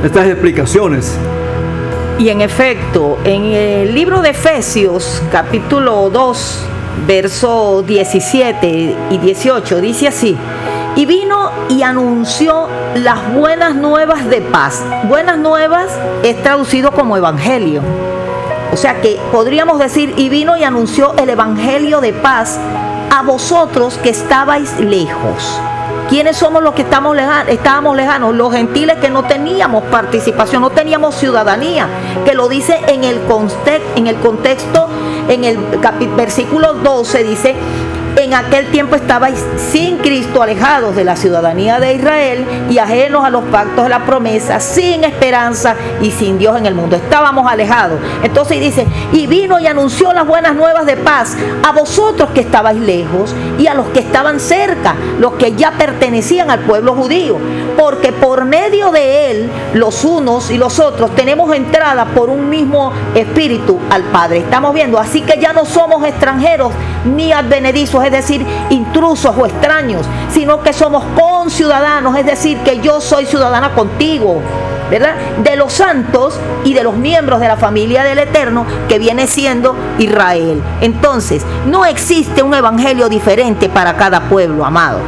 estas 0.03 0.27
explicaciones. 0.27 1.15
Y 2.17 2.29
en 2.29 2.41
efecto, 2.41 3.19
en 3.23 3.45
el 3.45 3.93
libro 3.93 4.21
de 4.21 4.29
Efesios, 4.29 5.21
capítulo 5.31 6.09
2, 6.11 6.67
verso 7.05 7.83
17 7.83 8.95
y 9.09 9.17
18, 9.17 9.81
dice 9.81 10.07
así, 10.07 10.37
y 10.95 11.05
vino 11.05 11.51
y 11.69 11.83
anunció 11.83 12.67
las 12.95 13.33
buenas 13.33 13.75
nuevas 13.75 14.29
de 14.29 14.41
paz. 14.41 14.83
Buenas 15.07 15.37
nuevas 15.37 15.87
es 16.23 16.41
traducido 16.43 16.91
como 16.91 17.17
evangelio. 17.17 17.81
O 18.73 18.77
sea 18.77 19.01
que 19.01 19.19
podríamos 19.31 19.79
decir, 19.79 20.13
y 20.17 20.29
vino 20.29 20.57
y 20.57 20.63
anunció 20.63 21.13
el 21.17 21.29
evangelio 21.29 22.01
de 22.01 22.13
paz 22.13 22.59
a 23.09 23.21
vosotros 23.21 23.99
que 24.01 24.09
estabais 24.09 24.79
lejos. 24.79 25.59
¿Quiénes 26.09 26.35
somos 26.35 26.61
los 26.61 26.73
que 26.73 26.81
estamos 26.81 27.17
estábamos 27.47 27.95
lejanos? 27.95 28.35
Los 28.35 28.53
gentiles 28.53 28.97
que 28.97 29.09
no 29.09 29.23
teníamos 29.23 29.83
participación, 29.83 30.61
no 30.61 30.69
teníamos 30.69 31.15
ciudadanía, 31.15 31.87
que 32.25 32.33
lo 32.33 32.49
dice 32.49 32.81
en 32.87 33.05
el 33.05 33.21
contexto, 34.17 34.89
en 35.29 35.43
el 35.43 35.57
versículo 36.15 36.73
12 36.73 37.23
dice, 37.23 37.55
en 38.17 38.33
aquel 38.33 38.67
tiempo 38.71 38.95
estabais 38.95 39.43
sin 39.71 39.97
Cristo, 39.97 40.41
alejados 40.41 40.95
de 40.95 41.03
la 41.03 41.15
ciudadanía 41.15 41.79
de 41.79 41.93
Israel 41.93 42.45
y 42.69 42.77
ajenos 42.77 43.23
a 43.23 43.29
los 43.29 43.43
pactos 43.45 43.83
de 43.83 43.89
la 43.89 44.05
promesa, 44.05 44.59
sin 44.59 45.03
esperanza 45.03 45.75
y 46.01 46.11
sin 46.11 46.37
Dios 46.37 46.57
en 46.57 46.65
el 46.65 46.75
mundo. 46.75 46.95
Estábamos 46.95 47.51
alejados. 47.51 47.99
Entonces 48.23 48.59
dice, 48.59 48.87
y 49.13 49.27
vino 49.27 49.59
y 49.59 49.67
anunció 49.67 50.13
las 50.13 50.27
buenas 50.27 50.55
nuevas 50.55 50.85
de 50.85 50.97
paz 50.97 51.35
a 51.63 51.71
vosotros 51.71 52.29
que 52.31 52.41
estabais 52.41 52.79
lejos 52.79 53.35
y 53.57 53.67
a 53.67 53.73
los 53.73 53.87
que 53.87 53.99
estaban 53.99 54.39
cerca, 54.39 54.95
los 55.19 55.33
que 55.33 55.55
ya 55.55 55.71
pertenecían 55.71 56.51
al 56.51 56.59
pueblo 56.61 56.93
judío, 56.95 57.37
porque 57.77 58.11
por 58.11 58.45
medio 58.45 58.91
de 58.91 59.31
él, 59.31 59.51
los 59.73 60.03
unos 60.03 60.51
y 60.51 60.57
los 60.57 60.79
otros, 60.79 61.15
tenemos 61.15 61.53
entrada 61.55 62.05
por 62.05 62.29
un 62.29 62.49
mismo 62.49 62.91
espíritu 63.15 63.79
al 63.89 64.03
Padre. 64.03 64.39
Estamos 64.39 64.73
viendo, 64.73 64.99
así 64.99 65.21
que 65.21 65.39
ya 65.39 65.53
no 65.53 65.65
somos 65.65 66.03
extranjeros 66.05 66.71
ni 67.05 67.31
advenedizos 67.31 68.00
es 68.03 68.11
decir, 68.11 68.45
intrusos 68.69 69.35
o 69.37 69.45
extraños, 69.45 70.05
sino 70.29 70.61
que 70.61 70.73
somos 70.73 71.03
conciudadanos, 71.19 72.17
es 72.17 72.25
decir, 72.25 72.57
que 72.59 72.79
yo 72.79 73.01
soy 73.01 73.25
ciudadana 73.25 73.73
contigo. 73.73 74.41
¿verdad? 74.89 75.15
De 75.41 75.55
los 75.55 75.71
santos 75.71 76.37
y 76.65 76.73
de 76.73 76.83
los 76.83 76.97
miembros 76.97 77.39
de 77.39 77.47
la 77.47 77.55
familia 77.55 78.03
del 78.03 78.19
Eterno 78.19 78.65
que 78.89 78.99
viene 78.99 79.25
siendo 79.25 79.73
Israel. 79.99 80.61
Entonces, 80.81 81.45
no 81.65 81.85
existe 81.85 82.43
un 82.43 82.53
evangelio 82.53 83.07
diferente 83.07 83.69
para 83.69 83.95
cada 83.95 84.19
pueblo, 84.27 84.65
amado. 84.65 84.99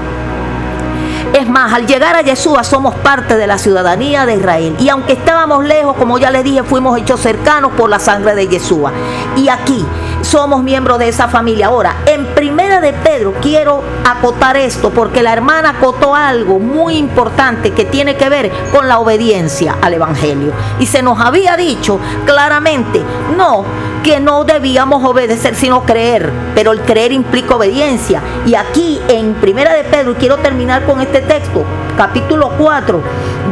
Es 1.34 1.50
más, 1.50 1.74
al 1.74 1.88
llegar 1.88 2.16
a 2.16 2.22
Yeshua 2.22 2.64
somos 2.64 2.94
parte 2.94 3.36
de 3.36 3.48
la 3.48 3.58
ciudadanía 3.58 4.28
de 4.28 4.36
Israel. 4.36 4.76
Y 4.80 4.90
aunque 4.90 5.14
estábamos 5.14 5.66
lejos, 5.66 5.96
como 5.98 6.20
ya 6.20 6.30
les 6.30 6.44
dije, 6.44 6.62
fuimos 6.64 6.96
hechos 7.00 7.20
cercanos 7.20 7.72
por 7.72 7.90
la 7.90 7.98
sangre 7.98 8.36
de 8.36 8.48
Yeshua. 8.48 8.92
Y 9.36 9.50
aquí 9.50 9.84
somos 10.22 10.62
miembros 10.62 11.00
de 11.00 11.10
esa 11.10 11.28
familia. 11.28 11.68
Ahora, 11.68 11.96
en 12.06 12.28
primera 12.36 12.82
de 12.82 12.94
Pedro 12.94 13.34
quiero 13.42 13.82
acotar 14.06 14.58
esto 14.58 14.92
porque 14.92 15.24
la 15.24 15.34
hermana 15.34 15.72
acotó 15.72 16.14
algo 16.16 16.60
muy 16.60 16.98
importante 16.98 17.72
que 17.72 17.86
tiene 17.86 18.16
que 18.16 18.30
ver 18.30 18.52
con 18.72 18.88
la 18.88 19.00
obediencia 19.00 19.76
al 19.82 19.96
Evangelio. 19.96 20.54
Y 20.80 20.86
se 20.86 21.02
nos 21.02 21.20
había 21.20 21.58
dicho 21.58 22.00
claramente, 22.26 23.02
no, 23.36 23.66
que 24.04 24.20
no 24.20 24.44
debíamos 24.44 25.04
obedecer 25.04 25.56
sino 25.56 25.84
creer, 25.84 26.32
pero 26.54 26.74
el 26.74 26.82
creer 26.82 27.12
implica 27.12 27.56
obediencia. 27.56 28.22
Y 28.46 28.56
aquí 28.56 29.00
en 29.08 29.34
Primera 29.36 29.74
de 29.74 29.84
Pedro, 29.86 30.16
quiero 30.20 30.38
terminar 30.38 30.86
con 30.86 31.00
este 31.02 31.22
texto, 31.22 31.64
capítulo 31.98 32.52
4, 32.58 33.02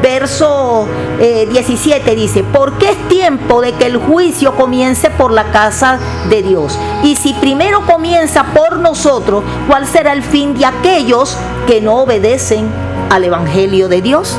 verso 0.02 0.88
17 1.20 2.12
eh, 2.12 2.16
dice, 2.16 2.44
porque 2.44 2.92
es 2.92 3.08
tiempo 3.08 3.62
de 3.62 3.74
que 3.74 3.86
el 3.86 3.98
juicio 3.98 4.56
comience 4.56 5.10
por 5.10 5.32
la 5.32 5.46
casa 5.52 6.00
de 6.30 6.44
Dios. 6.44 6.78
Y 7.04 7.16
si 7.16 7.34
primero 7.34 7.86
comienza 7.86 8.44
por 8.54 8.78
nosotros, 8.78 9.44
¿cuál 9.68 9.88
será 9.88 10.12
el 10.14 10.24
fin 10.24 10.54
de 10.54 10.66
aquellos 10.66 11.38
que 11.66 11.80
no 11.82 12.02
obedecen 12.02 12.68
al 13.10 13.24
Evangelio 13.24 13.88
de 13.88 14.02
Dios? 14.02 14.38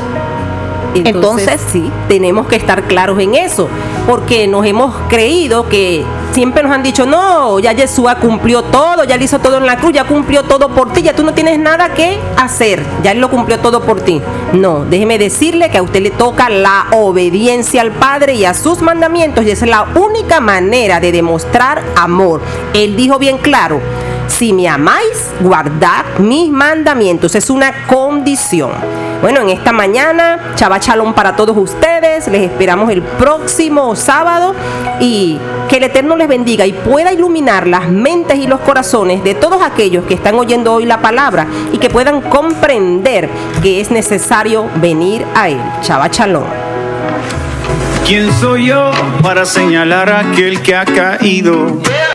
Entonces, 0.93 1.61
sí, 1.71 1.91
tenemos 2.07 2.47
que 2.47 2.55
estar 2.55 2.83
claros 2.83 3.19
en 3.19 3.35
eso, 3.35 3.67
porque 4.07 4.47
nos 4.47 4.65
hemos 4.65 4.95
creído 5.09 5.67
que 5.67 6.03
siempre 6.31 6.63
nos 6.63 6.71
han 6.71 6.83
dicho, 6.83 7.05
no, 7.05 7.59
ya 7.59 7.73
Yeshua 7.73 8.15
cumplió 8.15 8.63
todo, 8.63 9.03
ya 9.03 9.17
le 9.17 9.25
hizo 9.25 9.39
todo 9.39 9.57
en 9.57 9.65
la 9.65 9.77
cruz, 9.77 9.93
ya 9.93 10.03
cumplió 10.03 10.43
todo 10.43 10.69
por 10.69 10.91
ti, 10.93 11.01
ya 11.03 11.13
tú 11.15 11.23
no 11.23 11.33
tienes 11.33 11.59
nada 11.59 11.93
que 11.93 12.19
hacer, 12.37 12.83
ya 13.03 13.11
él 13.11 13.19
lo 13.19 13.29
cumplió 13.29 13.59
todo 13.59 13.81
por 13.81 14.01
ti. 14.01 14.21
No, 14.53 14.85
déjeme 14.85 15.17
decirle 15.17 15.69
que 15.69 15.77
a 15.77 15.83
usted 15.83 16.01
le 16.01 16.11
toca 16.11 16.49
la 16.49 16.87
obediencia 16.91 17.81
al 17.81 17.91
Padre 17.91 18.35
y 18.35 18.45
a 18.45 18.53
sus 18.53 18.81
mandamientos, 18.81 19.45
y 19.45 19.51
esa 19.51 19.65
es 19.65 19.71
la 19.71 19.87
única 19.95 20.39
manera 20.39 20.99
de 20.99 21.11
demostrar 21.11 21.83
amor. 21.95 22.41
Él 22.73 22.95
dijo 22.95 23.19
bien 23.19 23.37
claro, 23.37 23.81
si 24.27 24.53
me 24.53 24.67
amáis, 24.67 25.31
guardad 25.41 26.05
mis 26.19 26.49
mandamientos. 26.49 27.35
Es 27.35 27.49
una 27.49 27.85
condición. 27.87 28.71
Bueno, 29.23 29.39
en 29.39 29.51
esta 29.51 29.71
mañana, 29.71 30.51
chava 30.55 30.81
chalón 30.81 31.13
para 31.13 31.33
todos 31.37 31.55
ustedes. 31.55 32.27
Les 32.27 32.41
esperamos 32.41 32.91
el 32.91 33.01
próximo 33.01 33.95
sábado 33.95 34.53
y 34.99 35.39
que 35.69 35.77
el 35.77 35.83
Eterno 35.83 36.17
les 36.17 36.27
bendiga 36.27 36.65
y 36.65 36.73
pueda 36.73 37.13
iluminar 37.13 37.65
las 37.65 37.87
mentes 37.87 38.37
y 38.37 38.47
los 38.47 38.59
corazones 38.59 39.23
de 39.23 39.33
todos 39.33 39.61
aquellos 39.61 40.03
que 40.03 40.13
están 40.13 40.35
oyendo 40.35 40.73
hoy 40.73 40.85
la 40.85 40.99
palabra 40.99 41.47
y 41.71 41.77
que 41.77 41.89
puedan 41.89 42.19
comprender 42.19 43.29
que 43.61 43.79
es 43.79 43.91
necesario 43.91 44.67
venir 44.81 45.25
a 45.33 45.47
Él. 45.47 45.61
Chava 45.79 46.11
chalón. 46.11 46.43
¿Quién 48.05 48.29
soy 48.41 48.65
yo 48.65 48.91
para 49.21 49.45
señalar 49.45 50.11
a 50.11 50.19
aquel 50.19 50.61
que 50.61 50.75
ha 50.75 50.83
caído? 50.83 51.81